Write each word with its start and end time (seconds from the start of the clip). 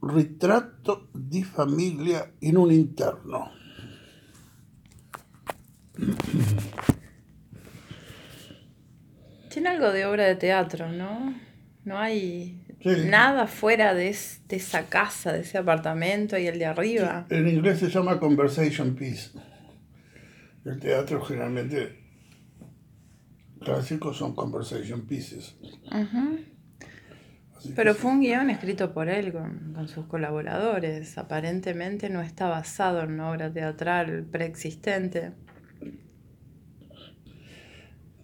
ritratto 0.00 1.08
di 1.12 1.42
famiglia 1.42 2.30
in 2.40 2.56
un 2.56 2.70
interno. 2.70 3.50
Tiene 9.50 9.68
algo 9.70 9.90
de 9.92 10.04
obra 10.06 10.24
de 10.24 10.36
teatro, 10.36 10.90
¿no? 10.90 11.34
No 11.84 11.98
hay 11.98 12.62
Sí. 12.82 12.90
nada 13.08 13.46
fuera 13.46 13.94
de, 13.94 14.08
es- 14.08 14.42
de 14.48 14.56
esa 14.56 14.86
casa, 14.88 15.32
de 15.32 15.40
ese 15.40 15.58
apartamento 15.58 16.36
y 16.38 16.46
el 16.46 16.58
de 16.58 16.66
arriba. 16.66 17.26
En 17.30 17.48
inglés 17.48 17.78
se 17.80 17.88
llama 17.88 18.18
conversation 18.20 18.94
piece. 18.94 19.30
El 20.64 20.78
teatro 20.80 21.20
generalmente 21.22 21.98
clásicos 23.60 24.16
son 24.18 24.34
conversation 24.34 25.06
pieces. 25.06 25.56
Que 25.90 26.55
Pero 27.74 27.94
fue 27.94 28.10
un 28.12 28.20
guion 28.20 28.50
escrito 28.50 28.92
por 28.92 29.08
él 29.08 29.32
con, 29.32 29.72
con 29.74 29.88
sus 29.88 30.06
colaboradores. 30.06 31.18
Aparentemente 31.18 32.08
no 32.10 32.20
está 32.22 32.48
basado 32.48 33.00
en 33.02 33.12
una 33.12 33.30
obra 33.30 33.52
teatral 33.52 34.24
preexistente. 34.30 35.32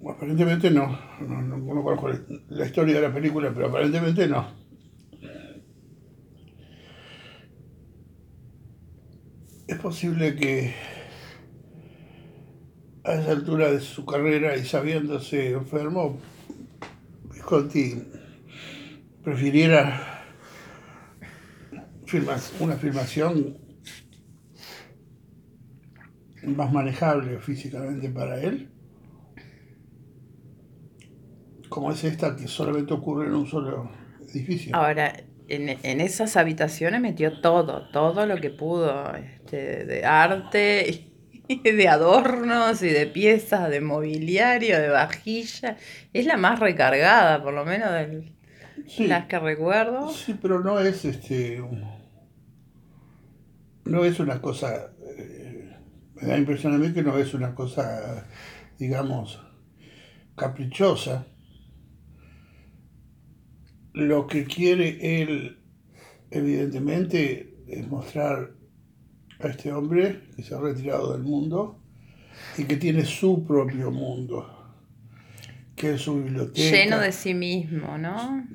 Aparentemente 0.09 0.71
no. 0.71 0.99
No, 1.21 1.43
no, 1.43 1.57
no 1.59 1.83
conozco 1.83 2.09
la- 2.09 2.21
la 2.49 2.67
historia 2.67 2.95
de 2.97 3.03
la 3.09 3.13
película, 3.15 3.51
pero 3.55 3.69
aparentemente 3.69 4.27
no. 4.27 4.47
Es 9.67 9.79
posible 9.79 10.35
que 10.37 10.75
a 13.05 13.15
esa 13.15 13.33
altura 13.33 13.71
de 13.73 13.81
su 13.81 14.05
carrera 14.05 14.57
y 14.57 14.65
sabiéndose 14.65 15.53
enfermo, 15.53 16.19
Visconti 17.33 18.03
prefiriera 19.23 20.25
una 22.61 22.77
filmación 22.77 23.59
más 26.45 26.73
manejable 26.73 27.39
físicamente 27.39 28.11
para 28.11 28.41
él 28.41 28.73
como 31.73 31.91
es 31.91 32.05
esta 32.05 32.37
que 32.37 32.47
solamente 32.47 32.93
ocurre 32.93 33.27
en 33.27 33.35
un 33.35 33.47
solo 33.47 33.91
edificio. 34.29 34.77
Ahora, 34.77 35.15
en, 35.49 35.71
en 35.83 36.01
esas 36.03 36.37
habitaciones 36.37 37.01
metió 37.01 37.41
todo, 37.41 37.89
todo 37.91 38.27
lo 38.27 38.37
que 38.37 38.51
pudo, 38.51 39.15
este, 39.17 39.87
de 39.87 40.05
arte 40.05 41.09
y 41.49 41.63
de 41.73 41.89
adornos 41.89 42.83
y 42.83 42.89
de 42.89 43.07
piezas, 43.07 43.71
de 43.71 43.81
mobiliario, 43.81 44.79
de 44.79 44.91
vajilla. 44.91 45.79
Es 46.13 46.27
la 46.27 46.37
más 46.37 46.61
recargada, 46.61 47.43
por 47.43 47.55
lo 47.55 47.65
menos 47.65 47.91
de 47.91 48.33
sí, 48.87 49.07
las 49.07 49.27
que 49.27 49.39
recuerdo. 49.39 50.11
sí, 50.11 50.37
pero 50.41 50.61
no 50.61 50.79
es 50.79 51.05
este 51.05 51.63
no 53.85 54.05
es 54.05 54.21
una 54.21 54.41
cosa 54.41 54.93
eh, 55.19 55.77
me 56.15 56.29
da 56.29 56.39
impresión 56.39 56.75
a 56.75 56.79
mí 56.79 56.93
que 56.93 57.03
no 57.03 57.17
es 57.19 57.35
una 57.35 57.55
cosa 57.55 58.27
digamos 58.79 59.41
caprichosa. 60.37 61.27
Lo 63.93 64.27
que 64.27 64.45
quiere 64.45 65.23
él 65.23 65.59
evidentemente 66.31 67.63
es 67.69 67.87
mostrar 67.89 68.55
a 69.41 69.47
este 69.49 69.73
hombre 69.73 70.23
que 70.35 70.43
se 70.43 70.55
ha 70.55 70.61
retirado 70.61 71.13
del 71.13 71.23
mundo 71.23 71.83
y 72.57 72.65
que 72.65 72.77
tiene 72.77 73.05
su 73.05 73.45
propio 73.45 73.91
mundo 73.91 74.62
que 75.77 75.95
es 75.95 76.03
su 76.03 76.23
biblioteca 76.23 76.71
Lleno 76.71 76.99
de 77.01 77.13
sí 77.13 77.35
mismo, 77.35 77.99
¿no? 77.99 78.47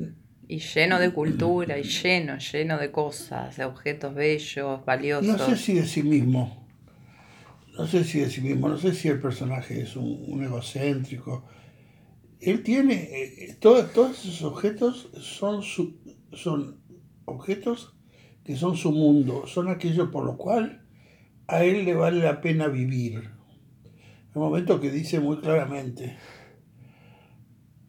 Y 0.47 0.59
lleno 0.59 0.99
de 0.99 1.11
cultura, 1.11 1.77
y 1.77 1.83
lleno, 1.83 2.37
lleno 2.37 2.77
de 2.77 2.91
cosas, 2.91 3.57
de 3.57 3.65
objetos 3.65 4.15
bellos, 4.15 4.85
valiosos. 4.85 5.37
No 5.37 5.45
sé 5.45 5.57
si 5.57 5.73
de 5.73 5.85
sí 5.85 6.03
mismo. 6.03 6.65
No 7.77 7.85
sé 7.85 8.03
si 8.03 8.19
de 8.19 8.29
sí 8.29 8.41
mismo. 8.41 8.69
No 8.69 8.77
sé 8.77 8.93
si 8.93 9.07
el 9.07 9.19
personaje 9.19 9.81
es 9.81 9.95
un, 9.95 10.23
un 10.27 10.43
egocéntrico. 10.43 11.45
Él 12.39 12.63
tiene. 12.63 12.93
eh, 13.11 13.57
todo- 13.59 13.85
todos 13.87 14.23
esos 14.25 14.43
objetos 14.43 15.09
son, 15.21 15.63
su, 15.63 15.97
son 16.33 16.79
objetos 17.25 17.95
que 18.43 18.55
son 18.55 18.77
su 18.77 18.91
mundo. 18.91 19.45
Son 19.47 19.67
aquello 19.67 20.11
por 20.11 20.23
lo 20.25 20.37
cual 20.37 20.85
a 21.47 21.63
él 21.63 21.83
le 21.85 21.93
vale 21.93 22.19
la 22.19 22.39
pena 22.41 22.67
vivir. 22.67 23.31
El 24.33 24.41
momento 24.41 24.79
que 24.79 24.91
dice 24.91 25.19
muy 25.19 25.37
claramente. 25.39 26.17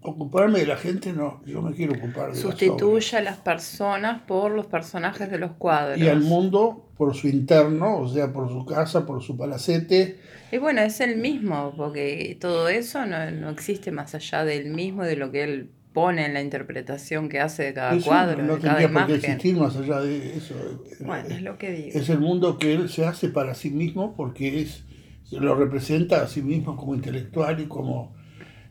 Ocuparme 0.08 0.60
de 0.60 0.66
la 0.66 0.76
gente 0.76 1.12
no, 1.12 1.42
yo 1.46 1.62
me 1.62 1.74
quiero 1.74 1.92
ocupar 1.92 2.28
de 2.30 2.34
las 2.34 2.44
obras". 2.44 2.58
Sustituye 2.58 3.16
a 3.16 3.20
las 3.22 3.36
personas 3.36 4.22
por 4.22 4.52
los 4.52 4.66
personajes 4.66 5.30
de 5.30 5.38
los 5.38 5.52
cuadros. 5.52 5.98
y 5.98 6.08
al 6.08 6.20
mundo 6.20 6.90
por 6.96 7.14
su 7.14 7.28
interno, 7.28 7.98
o 7.98 8.08
sea, 8.08 8.32
por 8.32 8.48
su 8.48 8.64
casa, 8.66 9.06
por 9.06 9.22
su 9.22 9.36
palacete. 9.36 10.18
Y 10.50 10.58
bueno, 10.58 10.80
es 10.80 11.00
el 11.00 11.16
mismo, 11.18 11.74
porque 11.76 12.36
todo 12.40 12.68
eso 12.68 13.06
no, 13.06 13.30
no 13.30 13.50
existe 13.50 13.92
más 13.92 14.14
allá 14.14 14.44
del 14.44 14.70
mismo 14.70 15.04
y 15.04 15.08
de 15.08 15.16
lo 15.16 15.30
que 15.30 15.44
él 15.44 15.70
pone 15.92 16.26
en 16.26 16.34
la 16.34 16.40
interpretación 16.42 17.28
que 17.28 17.40
hace 17.40 17.64
de 17.64 17.74
cada 17.74 17.94
Eso 17.94 18.06
cuadro, 18.06 18.42
no 18.42 18.56
de 18.56 18.60
cada 18.62 18.78
tendría 18.78 18.88
por 18.88 19.06
qué 19.06 19.12
imagen. 19.14 19.30
existir 19.32 19.56
más 19.56 19.76
allá 19.76 20.00
de 20.00 20.36
eso. 20.36 20.54
Bueno, 21.00 21.28
es 21.28 21.42
lo 21.42 21.58
que 21.58 21.72
digo. 21.72 21.98
Es 21.98 22.08
el 22.08 22.20
mundo 22.20 22.58
que 22.58 22.72
él 22.72 22.88
se 22.88 23.04
hace 23.04 23.28
para 23.28 23.54
sí 23.54 23.70
mismo 23.70 24.14
porque 24.16 24.60
es 24.62 24.84
lo 25.30 25.54
representa 25.54 26.22
a 26.22 26.26
sí 26.26 26.42
mismo 26.42 26.76
como 26.76 26.94
intelectual 26.94 27.60
y 27.60 27.66
como 27.66 28.14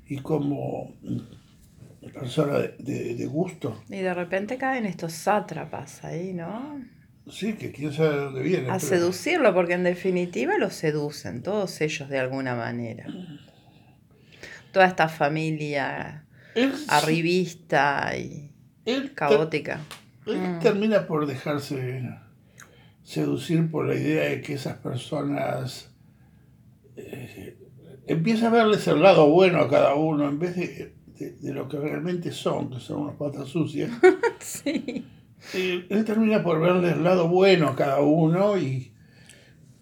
y 0.09 0.17
como 0.19 0.95
persona 2.13 2.59
de, 2.59 2.75
de- 2.79 3.15
de 3.15 3.25
gusto. 3.25 3.83
Y 3.89 3.97
de 3.97 4.13
repente 4.13 4.57
caen 4.57 4.85
estos 4.85 5.13
sátrapas 5.13 6.03
ahí, 6.03 6.33
¿no? 6.33 6.79
Sí, 7.29 7.53
que 7.53 7.71
quién 7.73 7.91
sabe 7.91 8.09
de 8.11 8.15
dónde 8.21 8.41
viene. 8.43 8.69
A 8.69 8.77
pero- 8.77 8.79
seducirlo, 8.79 9.53
porque 9.53 9.73
en 9.73 9.83
definitiva 9.83 10.57
lo 10.57 10.69
seducen, 10.69 11.43
todos 11.43 11.81
ellos 11.81 12.07
de 12.09 12.19
alguna 12.19 12.55
manera. 12.55 13.05
Toda 14.71 14.85
esta 14.85 15.09
familia 15.09 16.25
él, 16.55 16.73
arribista 16.87 18.15
y 18.17 18.51
él 18.85 19.01
ter- 19.03 19.13
caótica. 19.13 19.79
él 20.25 20.37
Mm. 20.39 20.59
termina 20.59 21.05
por 21.07 21.25
dejarse 21.25 22.09
seducir 23.03 23.69
por 23.71 23.87
la 23.87 23.95
idea 23.95 24.29
de 24.29 24.41
que 24.41 24.53
esas 24.53 24.77
personas 24.77 25.91
eh, 26.95 27.57
empieza 28.07 28.47
a 28.47 28.51
verles 28.51 28.87
el 28.87 29.01
lado 29.01 29.29
bueno 29.29 29.59
a 29.59 29.69
cada 29.69 29.95
uno 29.95 30.27
en 30.27 30.39
vez 30.39 30.55
de, 30.55 30.93
de- 31.19 31.31
de 31.31 31.53
lo 31.53 31.67
que 31.67 31.77
realmente 31.77 32.31
son, 32.31 32.69
que 32.69 32.79
son 32.79 33.01
unas 33.01 33.15
patas 33.15 33.47
sucias. 33.49 33.91
Sí. 34.39 35.05
Eh, 35.53 35.85
él 35.89 36.05
termina 36.05 36.43
por 36.43 36.59
verle 36.59 36.91
el 36.91 37.03
lado 37.03 37.27
bueno 37.27 37.67
a 37.69 37.75
cada 37.75 38.01
uno 38.01 38.57
y, 38.57 38.91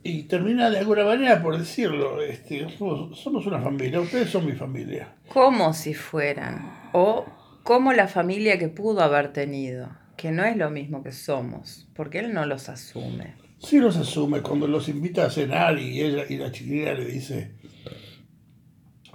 y 0.04 0.24
termina 0.24 0.70
de 0.70 0.80
alguna 0.80 1.04
manera 1.06 1.42
por 1.42 1.58
decirlo, 1.58 2.22
este, 2.22 2.68
somos, 2.78 3.20
somos 3.20 3.46
una 3.46 3.60
familia, 3.62 4.00
ustedes 4.02 4.30
son 4.30 4.46
mi 4.46 4.54
familia. 4.54 5.16
Como 5.30 5.74
si 5.74 5.94
fueran. 5.94 6.72
O 6.94 7.26
como 7.64 7.94
la 7.94 8.08
familia 8.08 8.58
que 8.60 8.68
pudo 8.70 9.02
haber 9.02 9.34
tenido. 9.34 9.90
Que 10.18 10.32
no 10.32 10.46
es 10.46 10.56
lo 10.56 10.70
mismo 10.70 11.04
que 11.04 11.12
somos, 11.12 11.88
porque 11.94 12.20
él 12.20 12.34
no 12.34 12.46
los 12.46 12.70
asume. 12.70 13.34
Sí 13.60 13.80
los 13.80 13.98
asume 13.98 14.42
cuando 14.42 14.68
los 14.68 14.88
invita 14.88 15.26
a 15.26 15.30
cenar 15.30 15.78
y 15.80 16.02
ella 16.02 16.24
y 16.30 16.38
la 16.38 16.52
chiquilina 16.52 16.94
le 16.94 17.06
dice, 17.06 17.52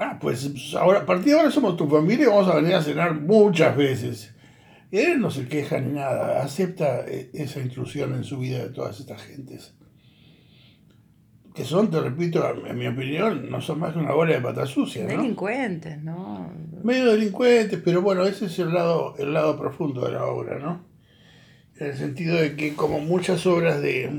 ah, 0.01 0.19
pues 0.21 0.75
ahora, 0.75 1.01
a 1.01 1.07
partir 1.07 1.33
de 1.33 1.39
ahora 1.39 1.51
somos 1.51 1.77
tu 1.77 1.89
familia 1.89 2.25
y 2.25 2.29
vamos 2.29 2.49
a 2.49 2.57
venir 2.57 2.75
a 2.75 2.83
cenar 2.83 3.15
muchas 3.15 3.77
veces. 3.77 4.35
Él 4.91 5.21
no 5.21 5.31
se 5.31 5.47
queja 5.47 5.79
ni 5.81 5.93
nada, 5.93 6.43
acepta 6.43 7.07
eh, 7.07 7.31
esa 7.33 7.61
intrusión 7.61 8.15
en 8.15 8.25
su 8.25 8.39
vida 8.39 8.59
de 8.59 8.71
todas 8.71 8.99
estas 8.99 9.23
gentes. 9.23 9.75
Que 11.55 11.65
son, 11.65 11.91
te 11.91 12.01
repito, 12.01 12.45
en 12.67 12.79
mi 12.79 12.87
opinión, 12.87 13.51
no 13.51 13.61
son 13.61 13.81
más 13.81 13.93
que 13.93 13.99
una 13.99 14.13
bola 14.13 14.35
de 14.35 14.41
patas 14.41 14.71
sucias, 14.71 15.05
¿no? 15.05 15.21
Delincuentes, 15.21 16.03
¿no? 16.03 16.51
medio 16.83 17.13
delincuentes, 17.13 17.81
pero 17.85 18.01
bueno, 18.03 18.25
ese 18.25 18.47
es 18.47 18.59
el 18.59 18.73
lado, 18.73 19.15
el 19.19 19.33
lado 19.35 19.59
profundo 19.59 20.07
de 20.07 20.13
la 20.13 20.25
obra, 20.25 20.59
¿no? 20.59 20.85
En 21.77 21.89
el 21.89 21.97
sentido 21.97 22.37
de 22.37 22.57
que 22.57 22.75
como 22.75 23.01
muchas 23.01 23.47
obras 23.47 23.81
de, 23.83 24.11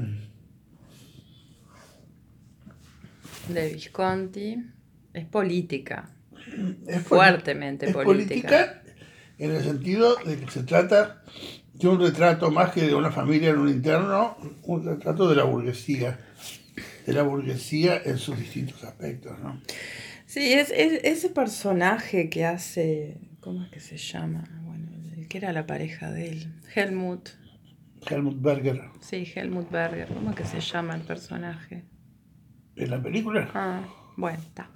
De 3.49 3.73
Visconti. 3.73 4.57
Es 5.13 5.25
política. 5.25 6.09
es 6.87 7.01
Fuertemente 7.03 7.87
es 7.87 7.93
política. 7.93 8.47
política 8.49 8.83
en 9.37 9.51
el 9.51 9.63
sentido 9.63 10.15
de 10.25 10.37
que 10.37 10.51
se 10.51 10.63
trata 10.63 11.23
de 11.73 11.87
un 11.87 11.99
retrato 11.99 12.51
más 12.51 12.71
que 12.71 12.81
de 12.81 12.93
una 12.95 13.11
familia 13.11 13.49
en 13.49 13.57
un 13.59 13.69
interno, 13.69 14.37
un 14.63 14.85
retrato 14.85 15.27
de 15.27 15.35
la 15.35 15.43
burguesía, 15.43 16.19
de 17.05 17.13
la 17.13 17.23
burguesía 17.23 17.99
en 18.05 18.17
sus 18.17 18.37
distintos 18.37 18.83
aspectos, 18.83 19.39
¿no? 19.39 19.59
Sí, 20.27 20.53
es, 20.53 20.69
es- 20.71 21.03
ese 21.03 21.29
personaje 21.29 22.29
que 22.29 22.45
hace. 22.45 23.17
¿Cómo 23.39 23.63
es 23.63 23.69
que 23.71 23.79
se 23.79 23.97
llama? 23.97 24.43
Bueno, 24.63 24.87
el 25.17 25.27
que 25.27 25.39
era 25.39 25.51
la 25.51 25.65
pareja 25.65 26.11
de 26.11 26.29
él. 26.29 26.53
Helmut. 26.75 27.29
Helmut 28.09 28.41
Berger 28.41 28.81
Sí, 29.01 29.31
Helmut 29.35 29.69
Berger. 29.71 30.07
¿Cómo 30.07 30.29
es 30.31 30.35
que 30.35 30.45
se 30.45 30.59
llama 30.59 30.95
el 30.95 31.01
personaje? 31.01 31.83
en 32.75 32.89
la 32.89 33.01
película. 33.01 33.49
Ah, 33.53 33.81
bueno, 34.15 34.39
está. 34.39 34.69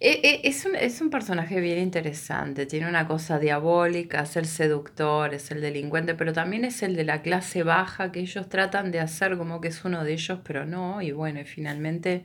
E- 0.00 0.20
e- 0.44 0.48
Es 0.48 0.64
un, 0.64 0.76
es 0.76 1.00
un 1.00 1.10
personaje 1.10 1.60
bien 1.60 1.78
interesante, 1.78 2.66
tiene 2.66 2.88
una 2.88 3.06
cosa 3.08 3.38
diabólica, 3.38 4.22
es 4.22 4.36
el 4.36 4.46
seductor, 4.46 5.34
es 5.34 5.50
el 5.50 5.60
delincuente, 5.60 6.14
pero 6.14 6.32
también 6.32 6.64
es 6.64 6.82
el 6.82 6.94
de 6.96 7.04
la 7.04 7.22
clase 7.22 7.62
baja 7.64 8.12
que 8.12 8.20
ellos 8.20 8.48
tratan 8.48 8.92
de 8.92 9.00
hacer 9.00 9.36
como 9.38 9.60
que 9.60 9.68
es 9.68 9.84
uno 9.84 10.04
de 10.04 10.12
ellos, 10.12 10.40
pero 10.44 10.66
no, 10.66 11.02
y 11.02 11.12
bueno, 11.12 11.40
y 11.40 11.44
finalmente 11.44 12.24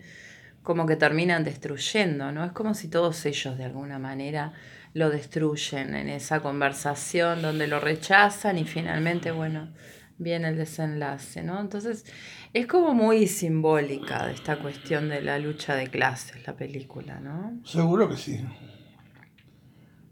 como 0.64 0.86
que 0.86 0.96
terminan 0.96 1.44
destruyendo, 1.44 2.32
¿no? 2.32 2.46
Es 2.46 2.52
como 2.54 2.74
si 2.74 2.88
todos 2.90 3.26
ellos 3.26 3.58
de 3.58 3.66
alguna 3.66 4.00
manera 4.00 4.54
lo 4.94 5.10
destruyen 5.10 5.96
en 5.96 6.10
esa 6.10 6.40
conversación 6.42 7.42
donde 7.42 7.68
lo 7.68 7.80
rechazan 7.80 8.58
y 8.58 8.66
finalmente, 8.66 9.32
bueno, 9.32 9.74
viene 10.18 10.50
el 10.50 10.58
desenlace, 10.58 11.44
¿no? 11.44 11.60
Entonces, 11.60 12.06
es 12.54 12.68
como 12.68 12.94
muy 12.94 13.28
simbólica 13.28 14.26
de 14.28 14.34
esta 14.34 14.60
cuestión 14.60 15.10
de 15.10 15.22
la 15.22 15.40
lucha 15.40 15.76
de 15.76 15.88
clases, 15.88 16.46
la 16.46 16.56
película, 16.56 17.20
¿no? 17.20 17.60
Seguro 17.66 18.08
que 18.10 18.18
sí. 18.18 18.40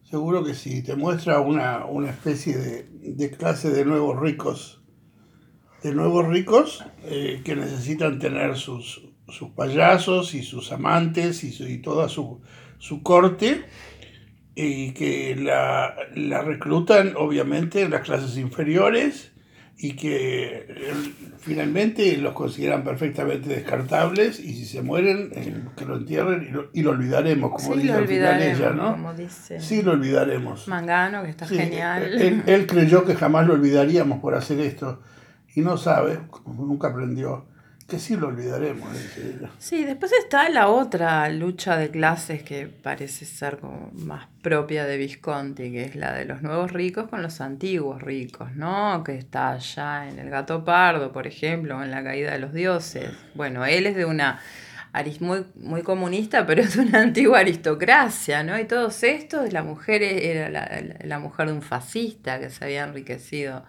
Seguro 0.03 0.43
que 0.43 0.53
sí. 0.53 0.83
Te 0.83 0.95
muestra 0.95 1.39
una, 1.39 1.85
una 1.85 2.09
especie 2.09 2.57
de, 2.57 2.83
de 2.91 3.31
clase 3.31 3.69
de 3.71 3.85
nuevos 3.85 4.19
ricos. 4.19 4.81
De 5.83 5.93
nuevos 5.93 6.27
ricos 6.27 6.83
eh, 7.05 7.41
que 7.45 7.55
necesitan 7.55 8.19
tener 8.19 8.57
sus, 8.57 9.07
sus 9.29 9.49
payasos 9.51 10.33
y 10.35 10.43
sus 10.43 10.71
amantes 10.71 11.43
y, 11.43 11.51
su- 11.51 11.67
y 11.67 11.77
toda 11.81 12.09
su, 12.09 12.41
su 12.77 13.01
corte. 13.03 13.65
Y 14.53 14.91
que 14.91 15.35
la, 15.37 15.95
la 16.13 16.41
reclutan 16.41 17.13
obviamente 17.15 17.81
en 17.81 17.91
las 17.91 18.01
clases 18.01 18.37
inferiores 18.37 19.30
y 19.83 19.93
que 19.93 20.67
eh, 20.69 20.93
finalmente 21.39 22.15
los 22.17 22.33
consideran 22.35 22.83
perfectamente 22.83 23.49
descartables 23.49 24.39
y 24.39 24.53
si 24.53 24.65
se 24.65 24.83
mueren, 24.83 25.31
eh, 25.33 25.55
que 25.75 25.85
lo 25.85 25.97
entierren 25.97 26.43
y 26.43 26.51
lo, 26.51 26.69
y 26.71 26.83
lo 26.83 26.91
olvidaremos, 26.91 27.49
como 27.51 27.73
sí, 27.73 27.81
dice 27.81 27.93
lo 27.93 27.97
al 27.97 28.07
final 28.07 28.27
olvidaremos, 28.35 28.59
ella, 28.59 28.69
¿no? 28.73 28.91
como 28.91 29.13
dice 29.15 29.59
Sí, 29.59 29.81
lo 29.81 29.93
olvidaremos. 29.93 30.67
Mangano, 30.67 31.23
que 31.23 31.31
está 31.31 31.47
Sí, 31.47 31.55
eh, 31.55 31.61
genial. 31.63 32.03
Él, 32.21 32.43
él 32.45 32.67
creyó 32.67 33.05
que 33.05 33.15
jamás 33.15 33.47
lo 33.47 33.55
olvidaríamos 33.55 34.19
por 34.19 34.35
hacer 34.35 34.59
esto 34.59 35.01
y 35.55 35.61
no 35.61 35.77
sabe, 35.77 36.19
nunca 36.45 36.89
aprendió, 36.89 37.47
que 37.91 37.99
sí 37.99 38.15
lo 38.15 38.27
olvidaremos, 38.27 38.93
dice 38.93 39.35
ella. 39.35 39.49
Sí, 39.59 39.83
después 39.83 40.13
está 40.13 40.47
la 40.47 40.69
otra 40.69 41.27
lucha 41.27 41.75
de 41.75 41.91
clases 41.91 42.41
que 42.41 42.67
parece 42.67 43.25
ser 43.25 43.57
como 43.57 43.91
más 43.91 44.27
propia 44.41 44.85
de 44.85 44.95
Visconti, 44.95 45.73
que 45.73 45.83
es 45.83 45.95
la 45.97 46.13
de 46.13 46.23
los 46.23 46.41
nuevos 46.41 46.71
ricos 46.71 47.09
con 47.09 47.21
los 47.21 47.41
antiguos 47.41 48.01
ricos, 48.01 48.55
¿no? 48.55 49.03
Que 49.03 49.17
está 49.17 49.51
allá 49.51 50.07
en 50.07 50.19
el 50.19 50.29
Gato 50.29 50.63
Pardo, 50.63 51.11
por 51.11 51.27
ejemplo, 51.27 51.79
o 51.79 51.83
en 51.83 51.91
la 51.91 52.01
caída 52.01 52.31
de 52.31 52.39
los 52.39 52.53
dioses. 52.53 53.11
Bueno, 53.35 53.65
él 53.65 53.85
es 53.85 53.97
de 53.97 54.05
una 54.05 54.39
muy, 55.19 55.45
muy 55.55 55.81
comunista, 55.81 56.45
pero 56.45 56.61
es 56.61 56.77
de 56.77 56.83
una 56.83 57.01
antigua 57.01 57.39
aristocracia, 57.39 58.41
¿no? 58.41 58.57
Y 58.57 58.63
todos 58.63 59.03
estos, 59.03 59.51
la 59.51 59.63
mujer 59.63 60.01
era 60.01 60.47
la, 60.49 60.81
la 61.03 61.19
mujer 61.19 61.47
de 61.47 61.53
un 61.53 61.61
fascista 61.61 62.39
que 62.39 62.49
se 62.49 62.63
había 62.63 62.85
enriquecido 62.85 63.65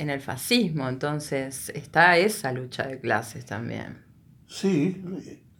en 0.00 0.10
el 0.10 0.20
fascismo, 0.20 0.88
entonces 0.88 1.70
está 1.74 2.16
esa 2.16 2.52
lucha 2.52 2.84
de 2.86 2.98
clases 3.00 3.44
también. 3.44 3.98
Sí, 4.46 5.02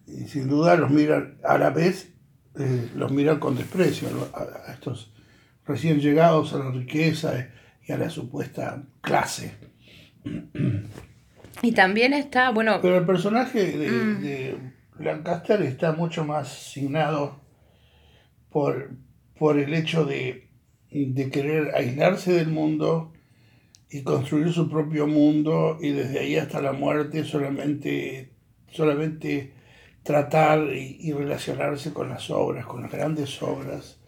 y 0.07 0.27
sin 0.29 0.49
duda 0.49 0.77
los 0.77 0.91
miran, 0.91 1.39
a 1.45 1.59
la 1.59 1.71
vez 1.71 2.13
eh, 2.59 2.89
los 2.97 3.13
miran 3.13 3.39
con 3.39 3.57
desprecio 3.57 4.09
a, 4.35 4.71
a 4.71 4.73
estos 4.75 5.13
recién 5.67 6.01
llegados 6.01 6.53
a 6.55 6.59
la 6.59 6.71
riqueza 6.71 7.49
y 7.87 7.93
a 7.93 7.99
la 7.99 8.11
supuesta 8.11 8.83
clase. 9.01 9.55
Y 11.63 11.73
también 11.73 12.13
está, 12.13 12.51
bueno, 12.51 12.79
Pero 12.83 12.99
el 12.99 13.07
personaje 13.07 13.77
de, 13.79 13.91
Mm. 13.91 14.21
de 14.23 14.57
Lancaster 14.99 15.63
está 15.63 15.93
mucho 15.93 16.25
más 16.25 16.49
signado 16.49 17.41
por, 18.51 18.91
por 19.39 19.59
el 19.59 19.75
hecho 19.75 20.05
de, 20.05 20.49
de 20.91 21.31
querer 21.31 21.75
aislarse 21.75 22.33
del 22.33 22.49
mundo 22.49 23.13
y 23.91 24.03
construir 24.03 24.53
su 24.53 24.69
propio 24.71 25.07
mundo 25.07 25.79
y 25.81 25.91
desde 25.93 26.21
ahí 26.21 26.37
hasta 26.37 26.61
la 26.63 26.73
muerte 26.73 27.25
solamente, 27.25 28.31
solamente 28.71 29.55
tratar 30.03 30.73
y, 30.75 30.97
y 31.01 31.13
relacionarse 31.13 31.93
con 31.93 32.09
las 32.09 32.31
obras, 32.31 32.67
con 32.67 32.83
las 32.83 32.93
grandes 32.93 33.43
obras 33.43 34.01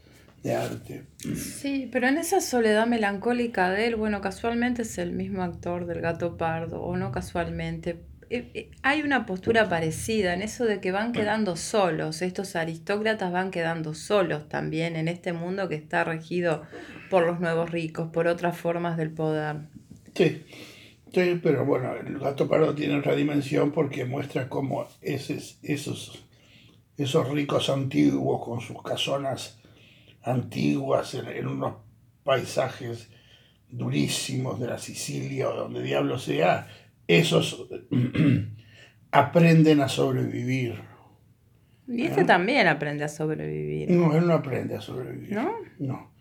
de 0.43 0.55
arte. 0.55 1.07
sí, 1.35 1.89
pero 1.93 2.09
en 2.09 2.19
esa 2.19 2.41
soledad 2.41 2.87
melancólica 2.87 3.71
de 3.71 3.87
él, 3.87 3.97
bueno, 3.97 4.21
casualmente 4.21 4.83
es 4.83 4.99
el 4.99 5.13
mismo 5.13 5.43
actor 5.43 5.87
del 5.87 6.01
Gato 6.01 6.37
Pardo, 6.37 6.83
o 6.83 6.97
no 6.97 7.13
casualmente. 7.13 8.05
eh, 8.31 8.51
eh, 8.55 8.71
Hay 8.83 9.03
una 9.03 9.27
postura 9.27 9.69
parecida 9.69 10.35
en 10.35 10.43
eso 10.43 10.65
de 10.65 10.81
que 10.81 10.93
van 10.93 11.13
quedando 11.13 11.57
solos, 11.57 12.23
estos 12.23 12.57
aristócratas 12.57 13.33
van 13.33 13.51
quedando 13.51 13.95
solos 13.95 14.49
también 14.49 14.97
en 14.97 15.09
este 15.09 15.33
mundo 15.33 15.69
que 15.69 15.75
está 15.77 16.05
regido 16.05 16.63
por 17.09 17.27
los 17.27 17.41
nuevos 17.41 17.71
ricos, 17.71 18.11
por 18.11 18.27
otras 18.27 18.57
formas 18.59 18.97
del 18.97 19.13
poder. 19.13 19.69
Sí, 20.15 20.45
sí, 21.13 21.41
pero 21.43 21.65
bueno, 21.65 21.95
el 21.95 22.19
gato 22.19 22.49
pardo 22.49 22.75
tiene 22.75 22.99
otra 22.99 23.15
dimensión 23.15 23.73
porque 23.73 24.05
muestra 24.05 24.49
cómo 24.49 24.87
ese, 25.01 25.39
esos, 25.63 26.27
esos 26.97 27.29
ricos 27.31 27.71
antiguos 27.71 28.45
con 28.45 28.61
sus 28.61 28.83
casonas 28.83 29.59
antiguas 30.23 31.15
en, 31.15 31.29
en 31.29 31.47
unos 31.49 31.75
paisajes 32.25 33.11
durísimos 33.69 34.61
de 34.61 34.67
la 34.67 34.79
Sicilia 34.79 35.49
o 35.49 35.57
donde 35.57 35.83
diablo 35.83 36.19
sea, 36.19 36.69
esos 37.09 37.67
aprenden 39.11 39.81
a 39.81 39.89
sobrevivir. 39.89 40.81
Y 41.89 42.05
este 42.05 42.25
también 42.25 42.69
aprende 42.69 43.05
a 43.05 43.09
sobrevivir, 43.09 43.91
No, 43.91 44.17
él 44.17 44.27
no 44.27 44.35
aprende 44.35 44.77
a 44.77 44.81
sobrevivir. 44.81 45.33
¿no? 45.33 45.53
No. 45.79 46.12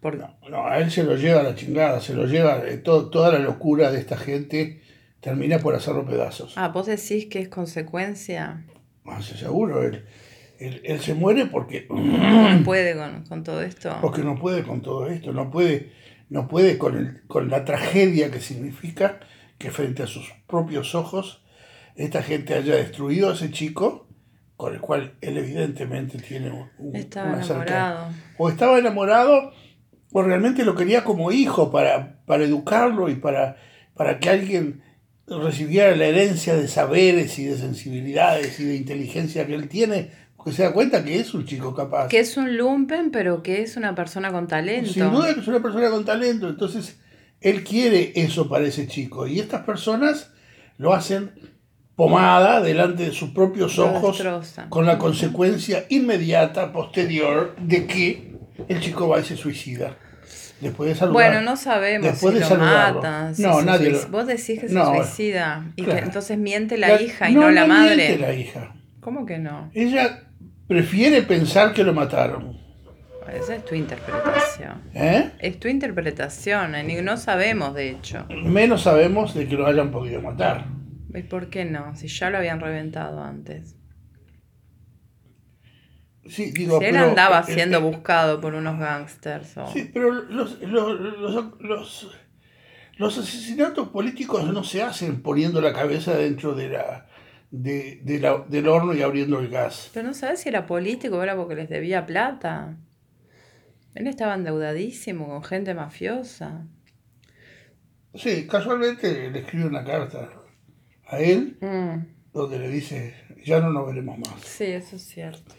Por- 0.00 0.16
No, 0.18 0.36
no, 0.48 0.66
a 0.66 0.78
él 0.78 0.90
se 0.90 1.02
lo 1.02 1.16
lleva 1.16 1.40
a 1.40 1.42
la 1.44 1.54
chingada, 1.54 2.00
se 2.00 2.14
lo 2.14 2.26
lleva, 2.26 2.62
eh, 2.66 2.76
todo, 2.78 3.10
toda 3.10 3.32
la 3.32 3.38
locura 3.38 3.90
de 3.90 3.98
esta 3.98 4.16
gente 4.16 4.80
termina 5.20 5.58
por 5.58 5.74
hacerlo 5.74 6.04
pedazos. 6.06 6.52
Ah, 6.56 6.68
vos 6.68 6.86
decís 6.86 7.26
que 7.26 7.40
es 7.40 7.48
consecuencia. 7.48 8.64
Más 9.04 9.24
seguro, 9.24 9.82
él, 9.82 10.04
él, 10.58 10.80
él 10.84 11.00
se 11.00 11.14
muere 11.14 11.46
porque, 11.46 11.86
No 11.90 12.62
puede 12.64 12.96
con, 12.96 13.24
con 13.24 13.42
todo 13.44 13.62
esto. 13.62 13.96
porque 14.00 14.22
no 14.22 14.36
puede 14.38 14.62
con 14.62 14.82
todo 14.82 15.06
esto, 15.08 15.32
no 15.32 15.50
puede, 15.50 15.92
no 16.28 16.46
puede 16.48 16.76
con, 16.78 16.96
el, 16.96 17.22
con 17.26 17.48
la 17.48 17.64
tragedia 17.64 18.30
que 18.30 18.40
significa 18.40 19.20
que 19.58 19.70
frente 19.70 20.02
a 20.02 20.06
sus 20.06 20.30
propios 20.46 20.94
ojos 20.94 21.42
esta 21.94 22.22
gente 22.22 22.52
haya 22.54 22.74
destruido 22.74 23.30
a 23.30 23.34
ese 23.34 23.50
chico 23.50 24.06
con 24.56 24.74
el 24.74 24.80
cual 24.80 25.14
él 25.22 25.36
evidentemente 25.38 26.18
tiene 26.18 26.50
un, 26.78 26.94
Estaba 26.96 27.32
una 27.32 27.44
enamorado. 27.44 28.08
o 28.38 28.48
estaba 28.50 28.78
enamorado 28.78 29.52
o 30.18 30.22
realmente 30.22 30.64
lo 30.64 30.74
quería 30.74 31.04
como 31.04 31.30
hijo 31.30 31.70
para, 31.70 32.22
para 32.24 32.44
educarlo 32.44 33.10
y 33.10 33.16
para, 33.16 33.58
para 33.94 34.18
que 34.18 34.30
alguien 34.30 34.80
recibiera 35.26 35.94
la 35.94 36.06
herencia 36.06 36.56
de 36.56 36.68
saberes 36.68 37.38
y 37.38 37.44
de 37.44 37.58
sensibilidades 37.58 38.58
y 38.58 38.64
de 38.64 38.76
inteligencia 38.76 39.46
que 39.46 39.54
él 39.54 39.68
tiene, 39.68 40.10
porque 40.34 40.52
se 40.52 40.62
da 40.62 40.72
cuenta 40.72 41.04
que 41.04 41.20
es 41.20 41.34
un 41.34 41.44
chico 41.44 41.74
capaz. 41.74 42.08
Que 42.08 42.20
es 42.20 42.38
un 42.38 42.56
lumpen, 42.56 43.10
pero 43.10 43.42
que 43.42 43.60
es 43.60 43.76
una 43.76 43.94
persona 43.94 44.32
con 44.32 44.46
talento. 44.46 44.90
Sin 44.90 45.10
duda 45.10 45.34
que 45.34 45.40
es 45.40 45.48
una 45.48 45.60
persona 45.60 45.90
con 45.90 46.06
talento, 46.06 46.48
entonces 46.48 46.98
él 47.42 47.62
quiere 47.62 48.12
eso 48.14 48.48
para 48.48 48.64
ese 48.64 48.88
chico 48.88 49.26
y 49.26 49.38
estas 49.38 49.64
personas 49.64 50.32
lo 50.78 50.94
hacen 50.94 51.32
pomada 51.94 52.62
delante 52.62 53.02
de 53.02 53.12
sus 53.12 53.32
propios 53.32 53.78
ojos 53.78 54.24
con 54.70 54.86
la 54.86 54.96
consecuencia 54.96 55.84
inmediata, 55.90 56.72
posterior, 56.72 57.54
de 57.60 57.86
que 57.86 58.34
el 58.66 58.80
chico 58.80 59.08
va 59.08 59.20
y 59.20 59.24
se 59.24 59.36
suicida. 59.36 59.98
Después 60.60 60.88
de 60.88 60.94
saludar. 60.94 61.12
Bueno, 61.12 61.40
no 61.42 61.56
sabemos 61.56 62.10
Después 62.10 62.32
si 62.34 62.38
de 62.38 62.44
lo 62.44 62.48
saludarlo. 62.48 62.94
matan. 63.02 63.34
si 63.34 63.42
No, 63.42 63.60
nadie 63.62 63.90
lo- 63.90 64.08
Vos 64.08 64.26
decís 64.26 64.58
que 64.60 64.68
se 64.68 64.74
No, 64.74 64.94
suicida 64.96 65.66
y 65.76 65.82
claro. 65.84 65.98
que 66.00 66.04
entonces 66.06 66.38
miente 66.38 66.78
la, 66.78 67.00
hija 67.00 67.28
y 67.30 67.34
no, 67.34 67.50
la 67.50 67.62
no 67.62 67.74
madre. 67.74 67.96
miente 67.96 68.18
la 68.18 68.32
hija. 68.34 68.74
¿Cómo 69.00 69.26
que 69.26 69.38
no? 69.38 69.70
Ella 69.74 70.24
prefiere 70.66 71.22
pensar 71.22 71.72
que 71.74 71.84
lo 71.84 71.92
mataron. 71.92 72.56
Esa 73.32 73.56
es 73.56 73.64
tu 73.64 73.74
interpretación. 73.74 74.82
¿eh? 74.94 75.30
Es 75.40 75.60
tu 75.60 75.68
interpretación, 75.68 76.74
y 76.88 77.02
no 77.02 77.16
sabemos 77.16 77.74
de 77.74 77.90
hecho. 77.90 78.24
Menos 78.30 78.82
sabemos 78.82 79.34
de 79.34 79.46
que 79.48 79.56
lo 79.56 79.66
hayan 79.66 79.90
podido 79.90 80.22
matar. 80.22 80.64
¿Y 81.14 81.22
por 81.22 81.48
qué 81.50 81.64
no? 81.64 81.94
Si 81.96 82.08
ya 82.08 82.30
lo 82.30 82.38
habían 82.38 82.60
reventado 82.60 83.22
antes. 83.22 83.75
Sí, 86.28 86.50
digo, 86.52 86.80
él 86.80 86.90
pero, 86.92 87.08
andaba 87.10 87.40
eh, 87.40 87.52
siendo 87.54 87.78
eh, 87.78 87.80
buscado 87.80 88.40
por 88.40 88.54
unos 88.54 88.78
gangsters. 88.78 89.56
o- 89.58 89.66
Sí, 89.72 89.90
pero 89.92 90.12
los, 90.12 90.60
los, 90.62 91.00
los, 91.00 91.60
los- 91.60 92.16
los 92.98 93.18
asesinatos 93.18 93.88
políticos 93.88 94.44
no 94.52 94.64
se 94.64 94.82
hacen 94.82 95.20
poniendo 95.22 95.60
la 95.60 95.72
cabeza 95.72 96.16
dentro 96.16 96.54
de 96.54 96.70
la, 96.70 97.06
de, 97.50 98.00
de 98.02 98.18
la- 98.18 98.44
del 98.48 98.68
horno 98.68 98.94
y 98.94 99.02
abriendo 99.02 99.38
el 99.38 99.48
gas. 99.48 99.90
Pero 99.94 100.08
no 100.08 100.14
sabes 100.14 100.40
si 100.40 100.48
era 100.48 100.66
político 100.66 101.16
o 101.18 101.22
era 101.22 101.36
porque 101.36 101.54
les 101.54 101.68
debía 101.68 102.06
plata. 102.06 102.76
Él 103.94 104.06
estaba 104.06 104.34
endeudadísimo 104.34 105.26
con 105.28 105.42
gente 105.44 105.74
mafiosa. 105.74 106.66
Sí, 108.14 108.46
casualmente 108.46 109.30
le 109.30 109.40
escribe 109.40 109.66
una 109.66 109.84
carta 109.84 110.30
a 111.06 111.18
él 111.18 111.58
Mm, 111.60 112.06
donde 112.32 112.58
le 112.58 112.68
dice, 112.68 113.14
ya 113.44 113.60
no 113.60 113.70
nos 113.70 113.86
veremos 113.86 114.18
más. 114.18 114.40
sí, 114.42 114.64
eso 114.64 114.96
es 114.96 115.02
cierto. 115.02 115.54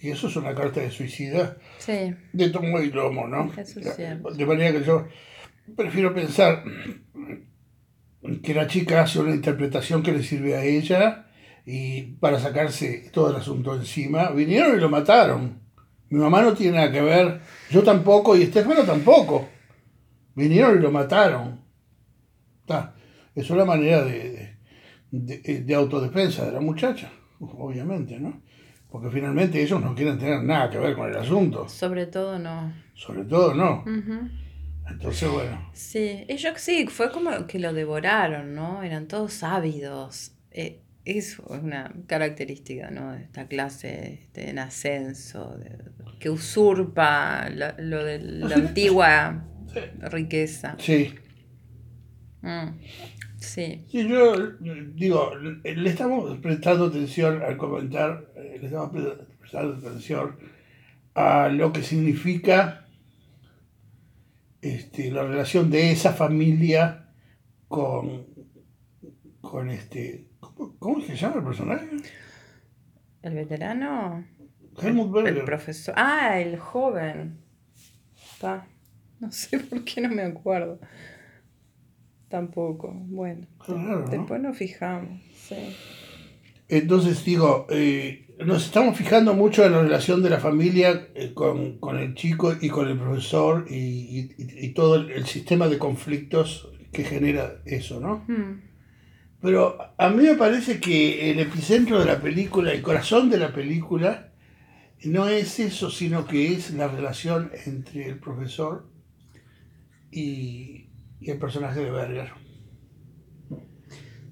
Y 0.00 0.10
eso 0.10 0.28
es 0.28 0.36
una 0.36 0.54
carta 0.54 0.80
de 0.80 0.90
suicida 0.90 1.56
Sí, 1.78 2.14
de 2.32 2.50
tomo 2.50 2.80
y 2.80 2.90
lomo, 2.90 3.26
¿no? 3.26 3.50
De 4.36 4.46
manera 4.46 4.72
que 4.78 4.84
yo 4.84 5.06
prefiero 5.76 6.14
pensar 6.14 6.62
que 8.42 8.54
la 8.54 8.66
chica 8.66 9.02
hace 9.02 9.18
una 9.20 9.34
interpretación 9.34 10.02
que 10.02 10.12
le 10.12 10.22
sirve 10.22 10.56
a 10.56 10.64
ella 10.64 11.26
y 11.64 12.02
para 12.16 12.38
sacarse 12.38 13.10
todo 13.12 13.30
el 13.30 13.36
asunto 13.36 13.74
encima, 13.74 14.30
vinieron 14.30 14.76
y 14.76 14.80
lo 14.80 14.88
mataron. 14.88 15.60
Mi 16.10 16.18
mamá 16.18 16.42
no 16.42 16.54
tiene 16.54 16.76
nada 16.78 16.90
que 16.92 17.02
ver, 17.02 17.40
yo 17.70 17.82
tampoco 17.82 18.36
y 18.36 18.42
Estefano 18.42 18.82
tampoco. 18.84 19.48
Vinieron 20.34 20.78
y 20.78 20.80
lo 20.80 20.90
mataron. 20.90 21.60
Está. 22.60 22.94
Es 23.34 23.50
una 23.50 23.64
manera 23.64 24.02
de, 24.04 24.56
de, 25.10 25.38
de- 25.38 25.60
de 25.64 25.74
autodefensa 25.74 26.46
de 26.46 26.52
la 26.52 26.60
muchacha, 26.60 27.10
obviamente, 27.40 28.18
¿no? 28.18 28.42
Porque 28.90 29.10
finalmente 29.10 29.60
ellos 29.62 29.80
no 29.82 29.94
quieren 29.94 30.18
tener 30.18 30.42
nada 30.42 30.70
que 30.70 30.78
ver 30.78 30.94
con 30.96 31.08
el 31.10 31.16
asunto. 31.16 31.68
sobre 31.68 32.06
todo 32.06 32.38
no. 32.38 32.72
Sobre 32.94 33.24
todo 33.24 33.54
no. 33.54 33.84
Entonces, 34.90 35.30
bueno. 35.30 35.68
Sí, 35.74 36.24
ellos 36.28 36.54
sí, 36.56 36.86
fue 36.88 37.12
como 37.12 37.46
que 37.46 37.58
lo 37.58 37.72
devoraron, 37.74 38.54
¿no? 38.54 38.82
Eran 38.82 39.06
todos 39.06 39.42
ávidos. 39.42 40.32
Eh, 40.50 40.80
es 41.04 41.38
una 41.38 41.92
característica, 42.06 42.90
¿no? 42.90 43.12
De 43.12 43.22
esta 43.24 43.46
clase 43.46 44.14
este, 44.22 44.48
en 44.50 44.58
ascenso, 44.58 45.56
de- 45.58 45.78
que 46.18 46.30
usurpa 46.30 47.48
lo 47.50 48.04
de 48.04 48.18
la 48.20 48.56
antigua 48.56 49.44
riqueza. 50.10 50.76
Sí. 50.78 51.14
Mm, 52.40 52.68
Sí, 53.38 53.84
Sí, 53.90 54.08
yo 54.08 54.34
digo, 54.94 55.32
le 55.36 55.88
estamos 55.90 56.36
prestando 56.38 56.86
atención 56.86 57.40
al 57.42 57.56
comentar, 57.56 58.32
eh, 58.36 58.58
le 58.60 58.66
estamos 58.66 58.90
pre- 58.90 59.26
prestando 59.38 59.74
atención 59.76 60.36
a 61.14 61.48
lo 61.48 61.72
que 61.72 61.82
significa 61.82 62.86
este, 64.60 65.10
la 65.10 65.22
relación 65.22 65.70
de 65.70 65.92
esa 65.92 66.12
familia 66.12 67.10
con, 67.68 68.26
con 69.40 69.70
este, 69.70 70.26
¿cómo, 70.40 70.76
cómo 70.78 71.00
se 71.00 71.14
llama 71.16 71.36
el 71.36 71.44
personaje? 71.44 71.88
el 73.22 73.34
veterano, 73.34 74.24
Helmut 74.80 75.16
el 75.18 75.22
Berger. 75.24 75.44
profesor. 75.44 75.94
Ah, 75.96 76.40
el 76.40 76.58
joven. 76.58 77.38
Ta. 78.40 78.66
No 79.20 79.30
sé 79.32 79.58
por 79.70 79.84
qué 79.84 80.00
no 80.00 80.08
me 80.10 80.22
acuerdo. 80.22 80.78
Tampoco. 82.28 82.92
Bueno, 83.06 83.46
raro, 83.66 84.00
¿no? 84.00 84.08
después 84.08 84.40
nos 84.40 84.56
fijamos. 84.56 85.20
Sí. 85.34 85.56
Entonces 86.68 87.24
digo, 87.24 87.66
eh, 87.70 88.26
nos 88.44 88.66
estamos 88.66 88.96
fijando 88.96 89.32
mucho 89.34 89.64
en 89.64 89.72
la 89.72 89.82
relación 89.82 90.22
de 90.22 90.28
la 90.30 90.38
familia 90.38 91.08
eh, 91.14 91.32
con, 91.32 91.78
con 91.78 91.96
el 91.98 92.14
chico 92.14 92.54
y 92.60 92.68
con 92.68 92.88
el 92.88 92.98
profesor 92.98 93.64
y, 93.70 93.74
y- 93.74 94.34
y 94.38 94.68
todo 94.74 94.96
el, 94.96 95.10
el 95.10 95.24
sistema 95.26 95.68
de 95.68 95.78
conflictos 95.78 96.68
que 96.92 97.04
genera 97.04 97.62
eso, 97.64 98.00
¿no? 98.00 98.24
Mm. 98.28 98.60
Pero 99.40 99.78
a 99.96 100.10
mí 100.10 100.24
me 100.24 100.34
parece 100.34 100.80
que 100.80 101.30
el 101.30 101.38
epicentro 101.38 101.98
de 102.00 102.04
la 102.06 102.20
película, 102.20 102.72
el 102.72 102.82
corazón 102.82 103.30
de 103.30 103.38
la 103.38 103.52
película, 103.54 104.32
no 105.04 105.28
es 105.28 105.60
eso, 105.60 105.90
sino 105.90 106.26
que 106.26 106.52
es 106.52 106.72
la 106.72 106.88
relación 106.88 107.50
entre 107.64 108.08
el 108.08 108.18
profesor 108.18 108.86
y, 110.10 110.86
y 111.20 111.30
el 111.30 111.38
personaje 111.38 111.80
de 111.80 111.90
Berger. 111.90 112.30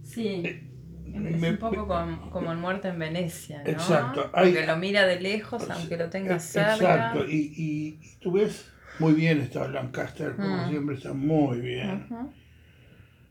Sí. 0.02 0.42
Es 0.44 1.40
Me- 1.40 1.50
un 1.50 1.56
poco 1.58 1.86
como, 1.86 2.30
como 2.30 2.52
en 2.52 2.60
Muerte 2.60 2.88
en 2.88 2.98
Venecia, 2.98 3.62
¿no? 3.62 3.70
Exacto. 3.70 4.30
Porque 4.32 4.66
lo 4.66 4.76
mira 4.76 5.06
de 5.06 5.20
lejos, 5.20 5.68
aunque 5.70 5.96
lo 5.96 6.10
tenga 6.10 6.36
Eh, 6.36 6.40
cerca. 6.40 6.74
Exacto, 6.74 7.24
y, 7.26 7.52
y- 7.56 7.98
y 8.02 8.16
tú 8.20 8.32
ves 8.32 8.70
muy 8.98 9.14
bien 9.14 9.40
está 9.40 9.66
Lancaster, 9.68 10.36
como 10.36 10.66
Mm. 10.66 10.70
siempre 10.70 10.94
está 10.96 11.12
muy 11.12 11.60
bien. 11.60 12.06
Ujú. 12.10 12.32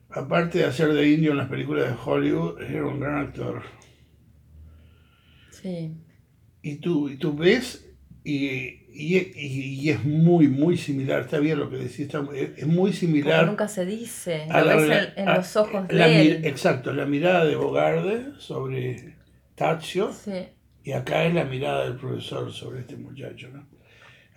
Aparte 0.10 0.60
de 0.60 0.66
hacer 0.66 0.94
de 0.94 1.10
indio 1.12 1.32
en 1.32 1.38
las 1.38 1.50
películas 1.50 1.90
de 1.90 1.96
Hollywood, 2.04 2.62
era 2.62 2.88
un 2.88 3.00
gran 3.00 3.18
actor. 3.28 3.64
Sí. 5.52 5.92
Y 6.62 6.76
tú, 6.78 7.10
y 7.10 7.18
tú 7.18 7.36
ves, 7.36 7.88
y, 8.24 8.85
y, 8.96 9.18
y- 9.18 9.80
y 9.82 9.90
es 9.90 10.04
muy, 10.06 10.48
muy 10.48 10.78
similar, 10.78 11.22
está 11.22 11.40
bien 11.40 11.60
lo 11.60 11.70
que 11.70 11.78
decís, 11.78 12.00
está 12.02 12.20
es 12.34 12.66
muy 12.68 12.92
Porque 12.92 12.94
similar. 12.98 13.46
nunca 13.46 13.68
se 13.68 13.86
dice. 13.86 14.48
a 14.50 14.62
Lo 14.62 14.66
la 14.68 14.76
ves 14.76 15.10
en, 15.16 15.24
en 15.24 15.30
a- 15.30 15.36
los 15.38 15.56
ojos 15.56 15.86
la 15.92 16.08
de 16.08 16.22
él. 16.22 16.46
Exacto, 16.46 16.94
la 16.94 17.06
mirada 17.06 17.46
de 17.46 17.56
Bogarde 17.56 18.26
sobre 18.40 19.16
Tazio, 19.56 20.12
Sí. 20.14 20.48
y 20.84 20.92
acá 20.94 21.26
es 21.26 21.34
la 21.34 21.46
mirada 21.46 21.84
del 21.86 21.96
profesor 21.98 22.52
sobre 22.52 22.82
este 22.82 22.96
muchacho. 22.98 23.50
¿no? 23.54 23.68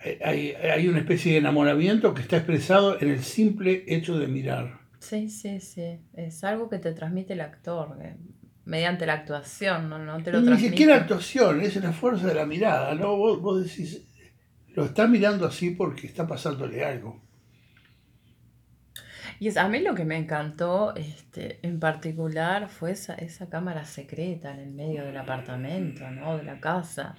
Hay, 0.03 0.17
hay- 0.23 0.51
hay 0.69 0.87
una 0.87 0.99
especie 0.99 1.31
de 1.33 1.37
enamoramiento 1.39 2.13
que 2.13 2.21
está 2.21 2.37
expresado 2.37 2.99
en 3.01 3.09
el 3.09 3.23
simple 3.23 3.83
hecho 3.87 4.17
de 4.17 4.27
mirar. 4.27 4.79
Sí, 4.99 5.29
sí, 5.29 5.59
sí. 5.61 5.99
Es 6.13 6.43
algo 6.43 6.69
que 6.69 6.77
te 6.79 6.91
transmite 6.93 7.33
el 7.33 7.41
actor. 7.41 7.97
eh, 8.01 8.15
mediante 8.65 9.07
la 9.07 9.13
actuación, 9.13 9.89
no, 9.89 9.97
no 9.97 10.21
te 10.21 10.31
lo 10.31 10.41
Ni 10.41 10.45
transmite. 10.45 10.69
siquiera 10.69 10.95
actuación, 10.97 11.59
es 11.61 11.75
la 11.77 11.91
fuerza 11.91 12.27
de 12.27 12.35
la 12.35 12.45
mirada, 12.45 12.93
¿no? 12.93 13.17
Vos, 13.17 13.41
vos 13.41 13.63
decís, 13.63 14.05
lo 14.75 14.85
está 14.85 15.07
mirando 15.07 15.45
así 15.45 15.71
porque 15.71 16.07
está 16.07 16.27
pasándole 16.27 16.83
algo. 16.85 17.21
Y 19.39 19.47
es, 19.47 19.57
a 19.57 19.67
mí 19.69 19.79
lo 19.79 19.95
que 19.95 20.03
me 20.05 20.17
encantó 20.17 20.93
este, 20.95 21.59
en 21.65 21.79
particular 21.79 22.69
fue 22.69 22.91
esa, 22.91 23.13
esa 23.15 23.49
cámara 23.49 23.85
secreta 23.85 24.53
en 24.53 24.59
el 24.59 24.71
medio 24.73 25.05
del 25.05 25.15
apartamento, 25.17 26.09
¿no? 26.11 26.37
De 26.37 26.43
la 26.43 26.59
casa. 26.59 27.15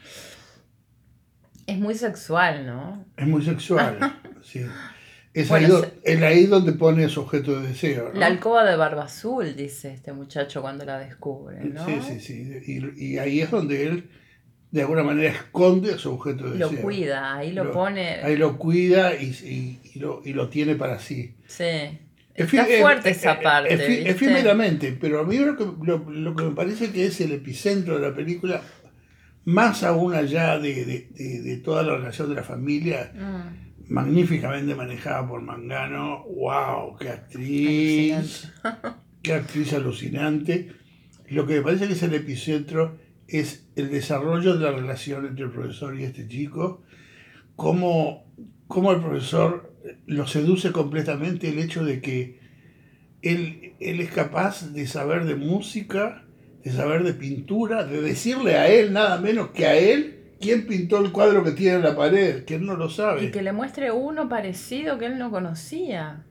Es 1.66 1.78
muy 1.78 1.94
sexual, 1.94 2.66
¿no? 2.66 3.04
Es 3.16 3.26
muy 3.26 3.42
sexual, 3.44 3.98
sí. 4.42 4.62
Es, 5.32 5.48
Bueno, 5.48 5.66
ahí, 5.66 5.72
do- 5.72 5.80
se- 5.82 5.92
es 6.02 6.22
ahí 6.22 6.46
donde 6.46 6.72
pone 6.72 7.08
su 7.08 7.20
objeto 7.20 7.60
de 7.60 7.68
deseo, 7.68 8.10
¿no? 8.12 8.18
La 8.18 8.26
alcoba 8.26 8.64
de 8.64 8.76
barba 8.76 9.04
azul, 9.04 9.54
dice 9.54 9.92
este 9.92 10.12
muchacho 10.12 10.60
cuando 10.60 10.84
la 10.84 10.98
descubre, 10.98 11.60
¿no? 11.64 11.86
Sí, 11.86 12.00
sí, 12.02 12.20
sí. 12.20 12.62
Y, 12.98 13.04
y 13.14 13.18
ahí 13.18 13.40
es 13.40 13.50
donde 13.50 13.86
él, 13.86 14.10
de 14.70 14.80
alguna 14.82 15.02
manera, 15.02 15.30
esconde 15.30 15.98
su 15.98 16.12
objeto 16.12 16.50
de 16.50 16.58
Lo 16.58 16.68
deseo. 16.68 16.82
cuida, 16.84 17.36
ahí 17.36 17.52
lo, 17.52 17.64
Lo- 17.64 17.72
pone. 17.72 18.14
Ahí 18.22 18.36
lo 18.36 18.56
cuida 18.56 19.14
y, 19.16 19.26
y- 19.26 19.80
y 19.94 19.98
lo, 19.98 20.22
y 20.24 20.32
lo 20.32 20.48
tiene 20.48 20.74
para 20.76 20.98
sí. 21.00 21.34
Sí. 21.46 21.98
Está 22.34 22.64
fuerte 22.80 23.10
esa 23.10 23.40
parte. 23.40 23.74
¿viste? 23.76 24.08
efímeramente, 24.08 24.96
pero 24.98 25.20
a 25.20 25.24
mí 25.24 25.36
lo 25.38 25.56
que, 25.56 25.64
lo, 25.84 26.08
lo 26.10 26.34
que 26.36 26.44
me 26.44 26.50
parece 26.52 26.90
que 26.92 27.04
es 27.06 27.20
el 27.20 27.32
epicentro 27.32 27.98
de 27.98 28.08
la 28.08 28.14
película, 28.14 28.62
más 29.44 29.82
aún 29.82 30.14
allá 30.14 30.58
de, 30.58 30.84
de- 30.84 31.08
de- 31.14 31.40
de 31.42 31.56
toda 31.58 31.82
la 31.82 31.96
relación 31.96 32.28
de 32.28 32.36
la 32.36 32.44
familia, 32.44 33.12
Mm, 33.14 33.92
magníficamente 33.92 34.74
manejada 34.76 35.26
por 35.26 35.42
Mangano, 35.42 36.22
wow, 36.24 36.96
qué 36.96 37.08
actriz, 37.08 38.48
qué 39.22 39.32
actriz 39.34 39.72
alucinante. 39.72 40.72
Lo 41.28 41.46
que 41.46 41.54
me 41.54 41.62
parece 41.62 41.86
que 41.88 41.94
es 41.94 42.02
el 42.04 42.14
epicentro 42.14 42.96
es 43.30 43.66
el 43.76 43.90
desarrollo 43.90 44.56
de 44.56 44.64
la 44.64 44.72
relación 44.72 45.26
entre 45.26 45.44
el 45.44 45.50
profesor 45.50 45.98
y 45.98 46.04
este 46.04 46.26
chico, 46.28 46.82
cómo, 47.56 48.24
cómo 48.66 48.92
el 48.92 49.00
profesor 49.00 49.74
lo 50.06 50.26
seduce 50.26 50.72
completamente 50.72 51.48
el 51.48 51.58
hecho 51.58 51.84
de 51.84 52.00
que 52.00 52.40
él, 53.22 53.74
él 53.80 54.00
es 54.00 54.10
capaz 54.10 54.72
de 54.72 54.86
saber 54.86 55.24
de 55.24 55.36
música, 55.36 56.24
de 56.64 56.70
saber 56.70 57.04
de 57.04 57.14
pintura, 57.14 57.84
de 57.84 58.00
decirle 58.00 58.56
a 58.56 58.68
él 58.68 58.92
nada 58.92 59.20
menos 59.20 59.50
que 59.50 59.66
a 59.66 59.76
él 59.76 60.20
quién 60.40 60.66
pintó 60.66 60.98
el 60.98 61.12
cuadro 61.12 61.44
que 61.44 61.52
tiene 61.52 61.76
en 61.76 61.82
la 61.82 61.94
pared, 61.94 62.44
que 62.44 62.56
él 62.56 62.64
no 62.64 62.74
lo 62.76 62.88
sabe. 62.88 63.24
Y 63.24 63.30
que 63.30 63.42
le 63.42 63.52
muestre 63.52 63.92
uno 63.92 64.28
parecido 64.28 64.98
que 64.98 65.06
él 65.06 65.18
no 65.18 65.30
conocía. 65.30 66.24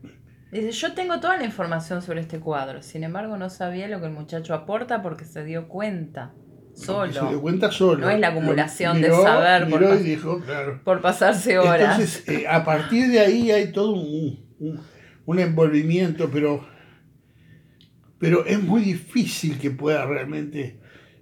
Dice, 0.51 0.71
yo 0.71 0.93
tengo 0.93 1.19
toda 1.19 1.37
la 1.37 1.45
información 1.45 2.01
sobre 2.01 2.21
este 2.21 2.39
cuadro, 2.39 2.81
sin 2.81 3.03
embargo 3.03 3.37
no 3.37 3.51
sabía 3.51 3.87
lo 3.87 3.99
que 3.99 4.07
el 4.07 4.13
muchacho 4.13 4.55
aporta 4.55 5.03
porque 5.03 5.25
se 5.25 5.43
dio 5.43 5.67
cuenta, 5.67 6.33
Porque 6.75 7.13
Se 7.13 7.19
dio 7.19 7.27
solo, 7.29 7.41
cuenta 7.41 7.71
solo. 7.71 8.01
No 8.01 8.09
es 8.09 8.19
la 8.19 8.29
acumulación 8.29 9.01
de 9.01 9.09
saber 9.11 9.69
por 9.69 9.79
Miró 9.81 9.93
y 9.95 9.97
pas- 9.97 10.03
dijo, 10.03 10.41
claro. 10.41 10.81
por 10.83 11.01
pasarse 11.01 11.57
horas. 11.59 11.99
Entonces, 11.99 12.23
eh, 12.29 12.47
a 12.47 12.63
partir 12.63 13.07
de 13.07 13.19
ahí 13.19 13.51
hay 13.51 13.71
todo 13.71 13.91
un, 13.93 14.39
un- 14.59 14.79
un 15.25 15.39
envolvimiento, 15.39 16.29
pero, 16.31 16.65
pero 18.17 18.45
es 18.45 18.61
muy 18.61 18.81
difícil 18.81 19.57
que 19.59 19.71
pueda 19.71 20.05
realmente 20.05 20.79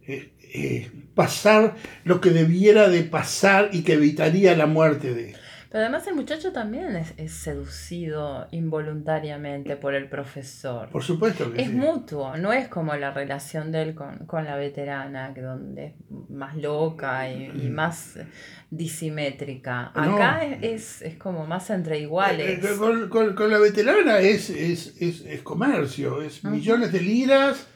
eh, 0.08 0.34
eh, 0.54 0.92
pasar 1.16 1.76
lo 2.04 2.22
que 2.22 2.30
debiera 2.30 2.88
de 2.90 3.04
pasar 3.04 3.70
y 3.74 3.82
que 3.84 3.94
evitaría 3.94 4.56
la 4.56 4.66
muerte 4.66 5.14
de 5.14 5.32
él. 5.32 5.36
Pero 5.70 5.84
además 5.84 6.08
el 6.08 6.16
muchacho 6.16 6.54
también 6.54 6.96
es, 6.96 7.14
es 7.18 7.34
seducido 7.34 8.48
involuntariamente 8.52 9.76
por 9.76 9.96
el 9.96 10.08
profesor. 10.08 10.90
Por 10.90 11.04
supuesto 11.04 11.52
que 11.52 11.62
Es 11.62 11.68
sí. 11.70 11.74
mutuo, 11.76 12.38
no 12.38 12.54
es 12.54 12.68
como 12.70 12.96
la 12.96 13.12
relación 13.12 13.72
de 13.72 13.82
él 13.82 13.96
con, 13.96 14.26
con 14.28 14.46
la 14.46 14.56
veterana, 14.56 15.34
que 15.34 15.42
donde 15.42 15.86
es 15.88 15.94
más 16.30 16.56
loca 16.56 17.30
y, 17.30 17.52
y 17.66 17.70
más 17.70 18.18
disimétrica. 18.72 19.92
No. 19.96 20.16
Acá 20.16 20.44
es, 20.46 20.64
es, 20.64 21.02
es 21.02 21.18
como 21.18 21.46
más 21.46 21.70
entre 21.70 22.00
iguales. 22.00 22.64
Eh, 22.64 22.68
eh, 22.74 22.78
Con, 22.78 23.10
con- 23.10 23.36
con 23.36 23.50
la 23.52 23.58
veterana 23.60 24.20
es, 24.20 24.50
es, 24.50 24.96
es, 25.02 25.22
es 25.22 25.42
comercio, 25.42 26.22
es 26.22 26.44
Ujú. 26.44 26.54
millones 26.54 26.92
de 26.92 27.02
liras 27.02 27.68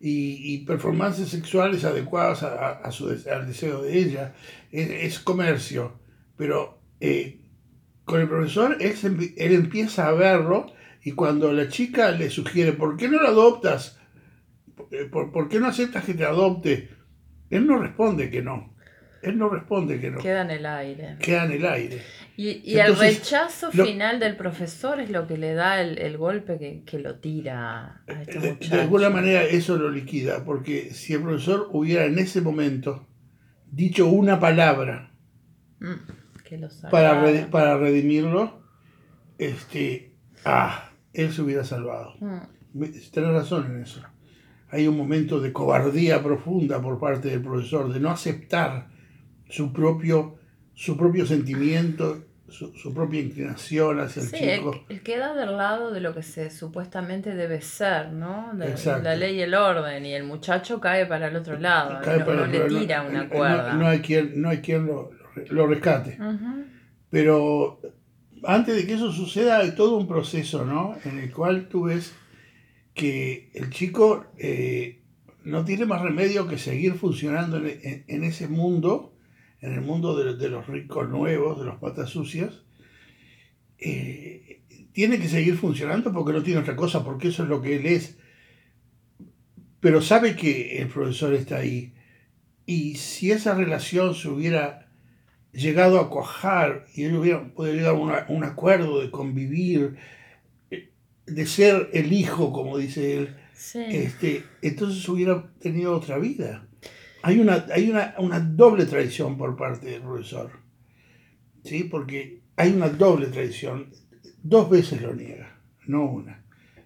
y, 0.00 0.58
performances 0.66 1.28
sexuales 1.28 1.84
adecuadas 1.84 2.42
a, 2.42 2.90
su, 2.90 3.08
al 3.30 3.46
deseo 3.46 3.82
de 3.82 3.98
ella. 3.98 4.34
Es, 4.70 5.18
comercio, 5.18 5.92
pero 6.36 6.73
eh, 7.00 7.40
con 8.04 8.20
el 8.20 8.28
profesor 8.28 8.76
él, 8.80 8.94
él, 9.36 9.52
empieza 9.54 10.08
a 10.08 10.12
verlo 10.12 10.66
y 11.02 11.12
cuando 11.12 11.52
la 11.52 11.68
chica 11.68 12.10
le 12.10 12.30
sugiere, 12.30 12.72
¿por 12.72 12.96
qué 12.96 13.08
no 13.08 13.20
lo 13.20 13.28
adoptas? 13.28 13.98
¿Por, 15.10 15.32
¿Por, 15.32 15.48
qué 15.48 15.60
no 15.60 15.66
aceptas 15.66 16.04
que 16.04 16.14
te 16.14 16.24
adopte? 16.24 16.90
Él 17.50 17.66
no 17.66 17.78
responde 17.78 18.30
que 18.30 18.42
no. 18.42 18.74
Él 19.22 19.38
no 19.38 19.48
responde 19.48 20.00
que 20.00 20.10
no. 20.10 20.18
Queda 20.18 20.42
en 20.42 20.50
el 20.50 20.66
aire. 20.66 21.16
Queda 21.20 21.44
en 21.44 21.52
el 21.52 21.66
aire. 21.66 22.02
Y, 22.36 22.78
el 22.78 22.96
rechazo 22.96 23.70
final 23.70 24.18
del 24.18 24.36
profesor 24.36 25.00
es 25.00 25.08
lo 25.08 25.26
que 25.26 25.38
le 25.38 25.54
da 25.54 25.80
el, 25.80 26.16
golpe 26.18 26.82
que, 26.84 26.98
lo 26.98 27.16
tira 27.20 28.02
a 28.08 28.22
este 28.22 28.40
de, 28.40 28.54
de, 28.56 28.80
alguna 28.80 29.08
manera 29.08 29.44
eso 29.44 29.76
lo 29.76 29.88
liquida, 29.88 30.44
porque 30.44 30.90
si 30.92 31.14
el 31.14 31.22
profesor 31.22 31.68
hubiera 31.70 32.06
en 32.06 32.18
ese 32.18 32.40
momento 32.40 33.06
dicho 33.70 34.08
una 34.08 34.40
palabra 34.40 35.12
mm, 35.78 35.94
para, 36.90 37.50
para 37.50 37.76
redimirlo, 37.76 38.62
este, 39.38 40.12
ah, 40.44 40.90
él 41.12 41.32
se 41.32 41.42
hubiera 41.42 41.64
salvado. 41.64 42.14
Mm. 42.20 42.84
Tienes 43.12 43.32
razón 43.32 43.66
en 43.66 43.82
eso. 43.82 44.02
Hay 44.70 44.88
un 44.88 44.96
momento 44.96 45.40
de 45.40 45.52
cobardía 45.52 46.22
profunda 46.22 46.80
por 46.82 46.98
parte 46.98 47.28
del 47.28 47.42
profesor, 47.42 47.92
de 47.92 48.00
no 48.00 48.10
aceptar 48.10 48.88
su 49.48 49.72
propio 49.72 50.38
su 50.74 50.96
propio 50.96 51.24
sentimiento, 51.24 52.24
su, 52.48 52.94
propia 52.94 53.20
inclinación 53.20 54.00
hacia 54.00 54.22
el 54.22 54.30
chico. 54.30 54.84
El, 54.88 55.02
queda 55.02 55.34
del 55.34 55.56
lado 55.56 55.92
de 55.92 56.00
lo 56.00 56.14
que 56.14 56.22
se 56.22 56.50
supuestamente 56.50 57.34
debe 57.34 57.60
ser, 57.60 58.12
¿no? 58.12 58.52
De, 58.54 58.74
la 59.02 59.16
ley 59.16 59.36
y 59.36 59.42
el 59.42 59.54
orden, 59.54 60.04
y 60.04 60.12
el 60.12 60.24
muchacho 60.24 60.80
cae 60.80 61.06
para 61.06 61.28
el 61.28 61.36
otro 61.36 61.58
lado, 61.58 62.00
no, 62.00 62.46
le 62.46 62.60
tira 62.60 63.02
una 63.02 63.28
cuerda. 63.28 63.74
No, 63.74 63.86
hay 63.86 64.00
quien, 64.00 64.40
no 64.40 64.50
hay 64.50 64.58
quien 64.58 64.86
lo, 64.86 65.10
lo 65.50 65.66
rescate. 65.66 66.18
Pero 67.10 67.80
antes 68.44 68.76
de 68.76 68.86
que 68.86 68.94
eso 68.94 69.12
suceda 69.12 69.58
hay 69.58 69.74
todo 69.74 69.96
un 69.96 70.08
proceso, 70.08 70.64
¿no? 70.64 70.96
En 71.04 71.18
el 71.18 71.32
cual 71.32 71.68
tú 71.68 71.84
ves 71.84 72.14
que 72.92 73.50
el 73.54 73.70
chico 73.70 74.26
eh, 74.38 75.02
no 75.42 75.64
tiene 75.64 75.86
más 75.86 76.02
remedio 76.02 76.46
que 76.46 76.58
seguir 76.58 76.94
funcionando 76.94 77.58
en, 77.58 78.04
en 78.06 78.24
ese 78.24 78.48
mundo 78.48 79.14
en 79.64 79.72
el 79.72 79.80
mundo 79.80 80.14
de, 80.14 80.50
los 80.50 80.66
ricos 80.66 81.08
nuevos, 81.08 81.58
de 81.58 81.64
los 81.64 81.76
patas 81.76 82.10
sucias, 82.10 82.52
eh, 83.78 84.60
tiene 84.92 85.18
que 85.18 85.28
seguir 85.28 85.56
funcionando 85.56 86.12
porque 86.12 86.34
no 86.34 86.42
tiene 86.42 86.60
otra 86.60 86.76
cosa, 86.76 87.02
porque 87.02 87.28
eso 87.28 87.44
es 87.44 87.48
lo 87.48 87.62
que 87.62 87.76
él 87.76 87.86
es. 87.86 88.18
Pero 89.80 90.02
sabe 90.02 90.36
que 90.36 90.82
el 90.82 90.88
profesor 90.88 91.32
está 91.32 91.56
ahí. 91.56 91.94
Y 92.66 92.96
si 92.96 93.30
esa 93.30 93.54
relación 93.54 94.14
se 94.14 94.28
hubiera 94.28 94.83
llegado 95.54 96.00
a 96.00 96.10
cuajar 96.10 96.86
y 96.94 97.04
él 97.04 97.16
hubiera 97.16 97.44
podido 97.54 97.74
llegar 97.74 98.26
a 98.28 98.32
un 98.32 98.44
acuerdo 98.44 99.00
de 99.00 99.10
convivir, 99.10 99.96
eh, 100.70 100.90
de 101.26 101.46
ser 101.46 101.90
el 101.92 102.12
hijo, 102.12 102.52
como 102.52 102.76
dice 102.76 103.18
él, 103.18 103.36
este, 103.74 104.44
entonces 104.62 105.08
hubiera 105.08 105.50
tenido 105.60 105.96
otra 105.96 106.18
vida. 106.18 106.66
Hay 107.22 107.38
una, 107.40 107.66
hay 107.72 107.90
una, 107.90 108.40
doble 108.40 108.84
traición 108.84 109.38
por 109.38 109.56
parte 109.56 109.86
del 109.86 110.02
profesor. 110.02 110.50
¿Sí? 111.64 111.84
Porque 111.84 112.42
hay 112.56 112.72
una 112.72 112.90
doble 112.90 113.28
traición. 113.28 113.90
Dos 114.42 114.68
veces 114.68 115.00
lo 115.00 115.14
niega, 115.14 115.58
no 115.86 116.04
una. 116.04 116.43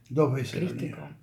Dos 0.08 0.32
veces 0.32 0.62
lo 0.62 0.74
niega. 0.74 1.16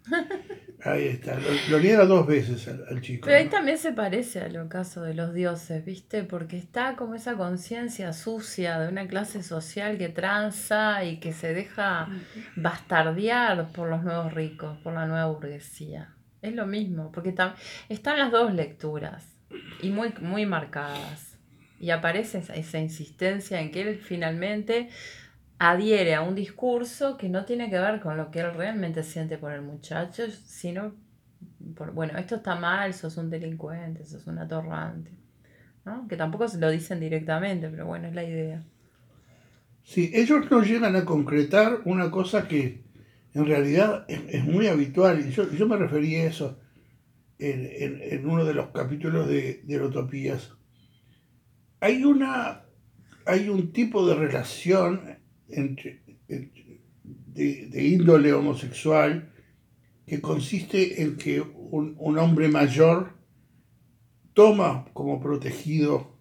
Ahí 0.83 1.07
está, 1.07 1.35
lo, 1.69 1.79
niega 1.79 2.05
dos 2.05 2.27
veces 2.27 2.67
al, 2.67 3.01
chico. 3.01 3.25
Pero 3.25 3.37
ahí 3.37 3.49
también 3.49 3.79
se 3.79 3.91
parece 3.91 4.41
a 4.41 4.49
lo 4.49 4.69
caso 4.69 5.01
de 5.01 5.15
los 5.15 5.33
dioses, 5.33 5.83
¿viste? 5.83 6.23
Porque 6.23 6.57
está 6.57 6.95
como 6.95 7.15
esa 7.15 7.33
conciencia 7.35 8.13
sucia 8.13 8.77
de 8.79 8.89
una 8.89 9.07
clase 9.07 9.41
social 9.41 9.97
que 9.97 10.09
tranza 10.09 11.03
y 11.03 11.19
que 11.19 11.33
se 11.33 11.55
deja 11.55 12.07
bastardear 12.55 13.71
por 13.71 13.89
los 13.89 14.03
nuevos 14.03 14.31
ricos, 14.33 14.77
por 14.83 14.93
la 14.93 15.07
nueva 15.07 15.25
burguesía. 15.25 16.13
Es 16.43 16.53
lo 16.53 16.67
mismo, 16.67 17.11
porque 17.11 17.33
están 17.89 18.19
las 18.19 18.31
dos 18.31 18.53
lecturas 18.53 19.35
y 19.81 19.89
muy, 19.89 20.13
muy 20.21 20.45
marcadas. 20.45 21.37
Y 21.79 21.89
aparece 21.89 22.43
esa, 22.53 22.79
insistencia 22.79 23.59
en 23.59 23.71
que 23.71 23.81
él 23.81 23.97
finalmente 23.97 24.89
adhiere 25.71 26.15
a 26.15 26.21
un 26.21 26.35
discurso 26.35 27.17
que 27.17 27.29
no 27.29 27.45
tiene 27.45 27.69
que 27.69 27.79
ver 27.79 27.99
con 27.99 28.17
lo 28.17 28.31
que 28.31 28.39
él 28.39 28.53
realmente 28.53 29.03
siente 29.03 29.37
por 29.37 29.51
el 29.51 29.61
muchacho, 29.61 30.23
sino 30.45 30.93
por, 31.75 31.91
bueno, 31.91 32.17
esto 32.17 32.35
está 32.35 32.55
mal, 32.55 32.93
sos 32.93 33.17
un 33.17 33.29
delincuente, 33.29 34.05
sos 34.05 34.27
un 34.27 34.39
atorrante. 34.39 35.11
¿no? 35.85 36.07
Que 36.07 36.17
tampoco 36.17 36.47
se 36.47 36.59
lo 36.59 36.69
dicen 36.69 36.99
directamente, 36.99 37.69
pero 37.69 37.85
bueno, 37.85 38.07
es 38.07 38.15
la 38.15 38.23
idea. 38.23 38.63
Sí, 39.83 40.11
ellos 40.13 40.49
no 40.49 40.63
llegan 40.63 40.95
a 40.95 41.05
concretar 41.05 41.81
una 41.85 42.09
cosa 42.09 42.47
que 42.47 42.83
en 43.33 43.45
realidad 43.45 44.05
es, 44.07 44.43
muy 44.45 44.67
habitual, 44.67 45.29
yo, 45.29 45.67
me 45.67 45.77
referí 45.77 46.15
a 46.15 46.25
eso 46.25 46.57
en, 47.37 48.25
uno 48.27 48.45
de 48.45 48.53
los 48.53 48.69
capítulos 48.69 49.27
de, 49.27 49.61
de 49.63 49.81
Utopías. 49.81 50.53
Hay, 51.81 52.03
una, 52.03 52.63
hay 53.25 53.49
un 53.49 53.73
tipo 53.73 54.07
de 54.07 54.15
relación 54.15 55.14
entre, 55.49 56.01
de, 56.27 57.83
índole 57.83 58.33
homosexual 58.33 59.31
que 60.05 60.21
consiste 60.21 61.01
en 61.01 61.17
que 61.17 61.41
un, 61.41 61.95
un 61.97 62.17
hombre 62.17 62.47
mayor 62.47 63.13
toma 64.33 64.85
como 64.93 65.19
protegido 65.19 66.15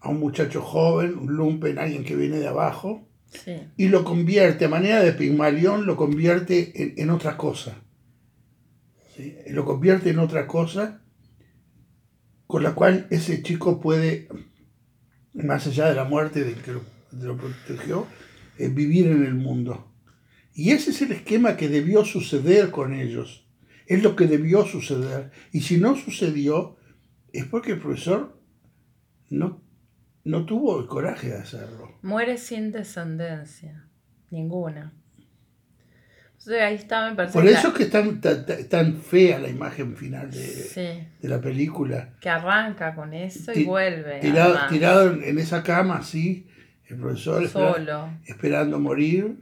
a 0.00 0.10
un 0.10 0.20
muchacho 0.20 0.62
joven, 0.62 1.18
un 1.18 1.34
lumpen, 1.34 1.78
alguien 1.78 2.04
que 2.04 2.16
viene 2.16 2.38
de 2.38 2.48
abajo, 2.48 3.08
y 3.76 3.88
lo 3.88 4.04
convierte, 4.04 4.64
a 4.64 4.68
manera 4.68 5.02
de 5.02 5.12
Pigmalión, 5.12 5.86
lo 5.86 5.96
convierte 5.96 7.00
en, 7.00 7.10
otra 7.10 7.36
cosa. 7.36 7.76
Lo 9.48 9.64
convierte 9.64 10.10
en 10.10 10.18
otra 10.18 10.46
cosa 10.46 11.02
con 12.46 12.62
la 12.62 12.74
cual 12.74 13.06
ese 13.10 13.42
chico 13.42 13.80
puede, 13.80 14.28
más 15.34 15.66
allá 15.66 15.88
de 15.88 15.94
la 15.94 16.04
muerte 16.04 16.42
de 16.44 16.54
que 16.54 16.72
lo, 16.72 17.36
protegió, 17.36 18.06
eh, 18.58 18.68
vivir 18.68 19.06
en 19.06 19.24
el 19.24 19.34
mundo. 19.34 19.92
Y 20.54 20.70
ese 20.70 20.90
es 20.90 21.02
el 21.02 21.12
esquema 21.12 21.56
que 21.56 21.68
debió 21.68 22.04
suceder 22.04 22.70
con 22.70 22.94
ellos. 22.94 23.46
Es 23.86 24.02
lo 24.02 24.16
que 24.16 24.26
debió 24.26 24.64
suceder. 24.66 25.30
Y 25.52 25.60
si 25.60 25.78
no 25.78 25.96
sucedió, 25.96 26.76
es 27.32 27.44
porque 27.44 27.72
el 27.72 27.80
profesor 27.80 28.40
no 29.30 29.68
no 30.28 30.44
tuvo 30.44 30.78
el 30.78 30.86
coraje 30.86 31.30
de 31.30 31.38
hacerlo. 31.38 31.98
Muere 32.02 32.36
sin 32.36 32.70
descendencia, 32.70 33.86
ninguna. 34.30 34.92
ahí 36.46 36.74
está, 36.74 37.10
me 37.10 37.26
Por 37.28 37.46
eso 37.46 37.68
es 37.68 37.74
que 37.74 37.84
es 37.84 38.68
tan, 38.68 38.96
fea 38.98 39.38
la 39.38 39.48
imagen 39.48 39.96
final 39.96 40.30
de, 40.30 41.08
la 41.22 41.40
película. 41.40 42.14
Que 42.20 42.28
arranca 42.28 42.94
con 42.94 43.14
eso 43.14 43.52
y 43.54 43.64
vuelve. 43.64 44.20
Tirado, 44.20 44.58
tirado 44.68 45.14
en 45.14 45.38
esa 45.38 45.62
cama, 45.62 45.98
así, 45.98 46.46
el 46.88 46.96
profesor 46.96 47.46
solo. 47.48 48.10
esperando 48.26 48.78
morir, 48.78 49.38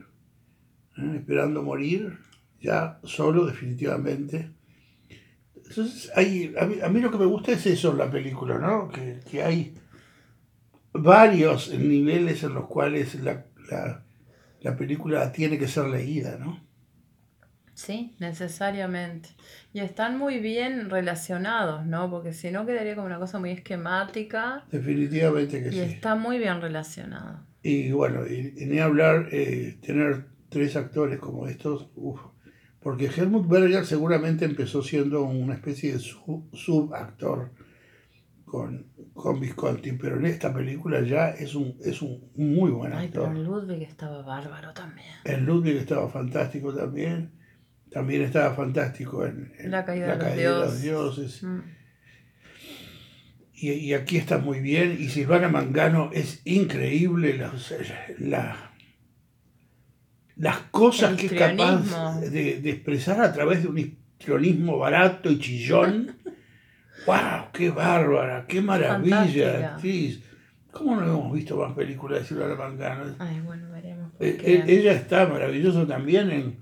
¿eh? 0.99 1.17
esperando 1.17 1.63
morir, 1.63 2.19
ya 2.61 2.99
solo 3.05 3.47
definitivamente. 3.47 4.51
Entonces, 5.55 6.11
hay, 6.15 6.55
a, 6.59 6.89
mí, 6.89 7.01
lo 7.01 7.11
que 7.11 7.19
me 7.19 7.27
gusta 7.27 7.53
es 7.53 7.67
eso 7.67 7.91
en 7.91 7.99
la 7.99 8.11
película, 8.11 8.59
¿no? 8.59 8.89
Que, 8.89 9.21
que 9.29 9.43
hay 9.43 9.75
varios 10.99 11.73
niveles 11.73 12.43
en 12.43 12.55
los 12.55 12.67
cuales 12.67 13.17
la, 13.23 13.45
película 14.77 15.33
tiene 15.33 15.59
que 15.59 15.69
ser 15.69 15.87
leída, 15.87 16.37
¿no? 16.39 16.66
Sí, 17.77 18.17
necesariamente. 18.21 19.29
Y 19.75 19.81
están 19.81 20.17
muy 20.17 20.39
bien 20.39 20.89
relacionados, 20.89 21.85
¿no? 21.85 22.11
Porque 22.11 22.33
si 22.33 22.51
no 22.51 22.65
quedaría 22.65 22.95
como 22.95 23.07
una 23.07 23.19
cosa 23.19 23.39
muy 23.39 23.51
esquemática. 23.51 24.65
Definitivamente 24.73 25.63
que 25.63 25.71
sí. 25.71 25.77
Y 25.77 25.81
está 25.81 26.15
muy 26.15 26.39
bien 26.39 26.63
relacionado. 26.63 27.41
Y 27.63 27.93
bueno, 27.93 28.27
y, 28.27 28.55
ni 28.65 28.79
hablar, 28.79 29.29
eh, 29.31 29.77
tener 29.83 30.25
tres 30.49 30.75
actores 30.75 31.19
como 31.19 31.49
estos, 31.49 31.91
uff. 31.97 32.19
Porque 32.81 33.11
Helmut 33.15 33.47
Berger 33.47 33.85
seguramente 33.85 34.47
empezó 34.47 34.83
siendo 34.83 35.25
una 35.25 35.53
especie 35.53 35.93
de 35.93 35.99
subactor 35.99 37.53
con, 38.47 38.87
con 39.13 39.39
Visconti, 39.39 39.93
pero 39.93 40.17
en 40.17 40.25
esta 40.25 40.55
película 40.55 41.03
ya 41.03 41.29
es 41.29 41.55
un, 41.55 41.77
es 41.85 42.01
un 42.01 42.31
muy 42.37 42.71
buen 42.71 42.95
actor. 42.95 43.29
Ay, 43.29 43.35
pero 43.35 43.45
Ludwig 43.45 43.83
estaba 43.83 44.23
bárbaro 44.23 44.73
también. 44.73 45.09
El 45.25 45.45
Ludwig 45.45 45.77
estaba 45.77 46.09
fantástico 46.09 46.73
también. 46.73 47.37
También 47.91 48.23
estaba 48.23 48.55
fantástico 48.55 49.25
en, 49.25 49.53
La 49.65 49.85
caída, 49.85 50.17
de, 50.17 50.45
los 50.45 50.83
dioses. 50.83 51.43
Mm. 51.43 51.61
Y, 53.55 53.71
y, 53.73 53.95
aquí 53.95 54.19
está 54.19 54.39
muy 54.39 54.61
bien. 54.61 54.97
Y 55.01 55.09
Silvana 55.09 55.49
Mangano 55.49 56.11
es 56.13 56.43
increíble 56.45 57.39
la, 58.19 58.73
las 60.37 60.59
cosas 60.71 61.17
que 61.17 61.27
es 61.27 61.33
capaz 61.33 62.21
de, 62.21 62.61
de, 62.61 62.71
expresar 62.71 63.21
a 63.23 63.33
través 63.33 63.63
de 63.63 63.69
un 63.69 63.79
histrionismo 63.79 64.79
barato 64.79 65.31
y 65.31 65.39
chillón. 65.39 66.17
¡Wow! 67.07 67.51
¡Qué 67.53 67.71
bárbara! 67.71 68.47
¡Qué 68.47 68.61
maravilla! 68.61 69.75
Actriz! 69.75 70.23
¿Cómo 70.71 70.97
no 70.97 71.07
hemos 71.07 71.33
visto 71.33 71.57
más 71.57 71.73
películas 71.73 72.21
de 72.21 72.27
Silvana 72.27 72.55
Mangano? 72.55 73.15
Ay, 73.19 73.41
bueno, 73.41 73.71
veremos. 73.71 74.13
Eh, 74.21 74.39
eh, 74.43 74.65
ella 74.67 74.93
está 74.93 75.27
maravillosa 75.27 75.87
también 75.87 76.31
en, 76.31 76.59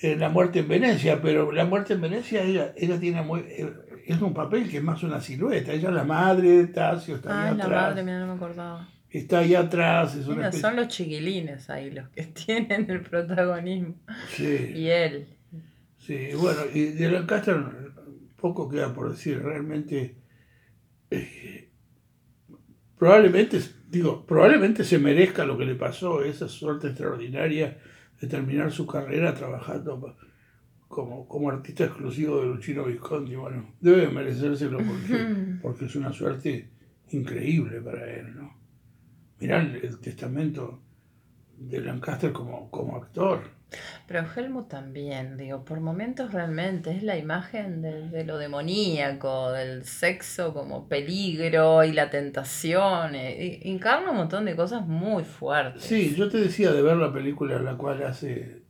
en 0.00 0.20
La 0.20 0.28
muerte 0.28 0.60
en 0.60 0.68
Venecia, 0.68 1.20
pero 1.20 1.50
La 1.52 1.64
muerte 1.64 1.94
en 1.94 2.00
Venecia 2.00 2.42
ella, 2.42 2.72
ella 2.76 2.98
tiene 3.00 3.22
muy... 3.22 3.40
eh, 3.40 3.72
es 4.06 4.20
un 4.22 4.32
papel 4.32 4.68
que 4.70 4.78
es 4.78 4.82
más 4.82 5.02
una 5.02 5.20
silueta. 5.20 5.72
Ella 5.72 5.88
es 5.88 5.94
la 5.94 6.04
madre 6.04 6.48
de 6.50 6.66
Tasio, 6.68 7.16
está 7.16 7.48
ahí 7.50 7.56
la 7.56 7.64
atrás. 7.64 7.82
madre, 7.90 8.02
mira, 8.04 8.20
no 8.20 8.26
me 8.28 8.32
acordaba. 8.34 8.88
Está 9.10 9.38
ahí 9.40 9.54
atrás, 9.54 10.14
es 10.16 10.26
una 10.26 10.36
Mira, 10.36 10.48
especie- 10.48 10.60
son 10.60 10.76
los 10.76 10.88
chiquilines 10.88 11.68
ahí 11.70 11.90
los 11.90 12.08
que 12.10 12.22
tienen 12.46 12.90
el 12.90 13.00
protagonismo. 13.02 13.96
Sí, 14.30 14.72
Y 14.74 14.88
él. 14.88 15.28
sí, 15.98 16.28
bueno, 16.36 16.60
y 16.72 16.84
de 16.86 17.10
Lancaster 17.10 17.56
poco 18.36 18.68
queda 18.68 18.92
por 18.94 19.10
decir, 19.10 19.42
realmente... 19.42 20.16
eh, 21.10 21.68
probablemente, 22.98 23.60
digo, 23.88 24.24
probablemente 24.26 24.84
se 24.84 24.98
merezca 24.98 25.44
lo 25.44 25.56
que 25.58 25.64
le 25.64 25.74
pasó, 25.74 26.22
esa 26.22 26.48
suerte 26.48 26.88
extraordinaria 26.88 27.78
de 28.20 28.26
terminar 28.26 28.72
su 28.72 28.86
carrera 28.86 29.34
trabajando 29.34 30.16
como, 30.88 31.28
como 31.28 31.50
artista 31.50 31.84
exclusivo 31.84 32.40
de 32.40 32.46
Luchino 32.46 32.84
Visconti. 32.84 33.36
Bueno, 33.36 33.74
debe 33.80 34.08
merecérselo 34.08 34.78
porque, 34.78 35.58
porque 35.62 35.84
es 35.84 35.96
una 35.96 36.12
suerte 36.12 36.68
increíble 37.10 37.80
para 37.80 38.12
él, 38.12 38.34
¿no? 38.36 38.56
Mirá 39.40 39.60
el, 39.60 39.76
el 39.76 39.98
testamento 39.98 40.80
de 41.58 41.80
Lancaster 41.80 42.32
como, 42.32 42.70
como 42.70 42.96
actor. 42.96 43.40
Pero 44.06 44.24
Helmut 44.34 44.68
también, 44.68 45.36
digo, 45.36 45.62
por 45.64 45.80
momentos 45.80 46.32
realmente 46.32 46.90
es 46.96 47.02
la 47.02 47.18
imagen 47.18 47.82
de, 47.82 48.08
de 48.08 48.24
lo 48.24 48.38
demoníaco, 48.38 49.52
del 49.52 49.84
sexo 49.84 50.54
como 50.54 50.88
peligro 50.88 51.84
y 51.84 51.92
la 51.92 52.08
tentación. 52.08 53.14
y- 53.14 53.60
encarna 53.70 54.10
un 54.12 54.16
montón 54.16 54.46
de 54.46 54.56
cosas 54.56 54.86
muy 54.86 55.24
fuertes. 55.24 55.82
Sí, 55.82 56.14
yo 56.16 56.30
te 56.30 56.38
decía 56.38 56.72
de 56.72 56.80
ver 56.80 56.96
la 56.96 57.12
película 57.12 57.56
en 57.56 57.64
la 57.66 57.76
cual 57.76 58.02
hace, 58.04 58.62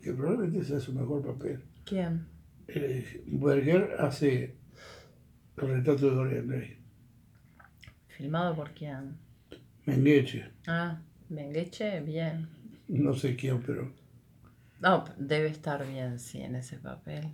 que 0.00 0.12
probablemente 0.12 0.64
sea 0.64 0.78
su 0.78 0.92
mejor 0.92 1.26
papel. 1.26 1.64
¿Quién? 1.84 2.26
Eh, 2.68 3.24
Berger 3.26 3.96
hace 3.98 4.54
el 5.56 5.68
retrato 5.68 6.08
de 6.10 6.14
Dorian 6.14 6.46
Gray. 6.48 6.78
¿Filmado 8.08 8.54
por 8.54 8.70
quién? 8.70 9.16
Mengeche, 9.86 10.48
Ah, 10.66 11.00
Bengueche, 11.28 12.00
bien. 12.00 12.48
no 12.88 13.14
sé 13.14 13.36
quién, 13.36 13.60
pero... 13.64 13.92
No, 14.80 15.04
debe 15.16 15.46
estar 15.48 15.86
bien, 15.86 16.18
sí, 16.18 16.40
en 16.42 16.56
ese 16.56 16.76
papel. 16.78 17.24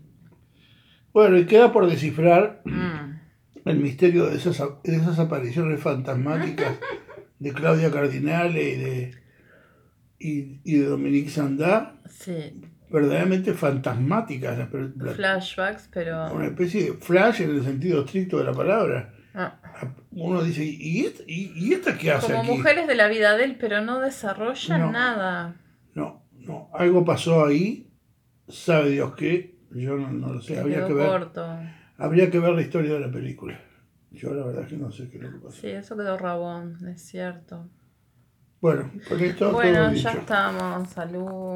Bueno, 1.13 1.37
y 1.39 1.47
queda 1.47 1.73
por 1.73 1.89
descifrar 1.91 2.63
Mm. 2.65 3.19
el 3.69 3.79
misterio 3.81 4.27
de 4.27 4.37
esas, 4.37 4.59
de 4.85 4.97
esas 4.97 5.19
apariciones 5.19 5.81
fantasmáticas 5.81 6.79
de 7.41 7.53
Claudia 7.53 7.91
Cardinale 7.91 8.63
y 8.71 8.77
de, 8.79 9.15
y, 10.19 10.61
y 10.65 10.79
de 10.79 10.85
Dominique 10.87 11.31
Sandá, 11.31 11.97
Sí, 12.09 12.61
verdaderamente 12.91 13.55
fantasmáticas. 13.55 14.59
las 14.97 15.17
flashbacks, 15.17 15.89
pero... 15.93 16.33
una 16.33 16.47
especie 16.47 16.85
de 16.85 16.93
flash 16.95 17.41
en 17.43 17.51
el 17.51 17.65
sentido 17.65 18.05
estricto 18.05 18.39
de 18.39 18.45
la 18.45 18.53
palabra. 18.53 19.15
Ah, 19.35 19.59
Uno 20.13 20.43
dice, 20.43 20.65
¿y 20.65 21.01
esta, 21.07 21.23
y, 21.27 21.53
y 21.55 21.73
esta 21.75 21.97
qué 21.97 22.11
hace 22.13 22.27
como 22.29 22.41
aquí? 22.41 22.51
mujeres 22.51 22.87
de 22.89 22.95
la 22.95 23.09
vida 23.09 23.37
de 23.37 23.45
él, 23.45 23.57
pero 23.59 23.81
no 23.81 24.01
desarrollan 24.01 24.81
No. 24.81 24.93
nada. 24.93 25.57
No, 25.95 26.23
no, 26.33 26.71
algo 26.75 27.05
pasó 27.05 27.45
ahí, 27.47 27.91
sabe 28.49 28.91
Dios 28.91 29.15
qué, 29.15 29.57
yo 29.73 29.97
no, 29.97 30.11
no 30.11 30.35
lo 30.35 30.41
sé, 30.43 30.55
Se 30.55 30.61
habría 30.61 30.87
que, 30.87 30.93
ver, 30.95 31.09
corto. 31.09 31.47
habría 31.97 32.31
que 32.31 32.39
ver 32.39 32.53
la 32.53 32.63
historia 32.63 32.95
de 32.95 33.01
la 33.01 33.11
película. 33.11 33.61
Yo 34.13 34.35
la 34.35 34.45
verdad 34.45 34.67
que 34.67 34.77
no 34.77 34.91
sé 34.91 35.09
qué 35.09 35.19
es 35.19 35.23
lo 35.23 35.31
que 35.31 35.39
pasó. 35.39 35.61
Sí, 35.61 35.69
eso 35.69 35.97
quedó 35.97 36.19
rabón, 36.19 36.77
es 36.89 37.01
cierto. 37.03 37.69
Bueno, 38.61 38.91
con 39.09 39.21
esto 39.21 39.39
todo 39.47 39.53
Bueno, 39.53 39.91
dicho. 39.91 40.03
ya 40.03 40.19
estamos. 40.19 40.89
Salud. 40.91 41.55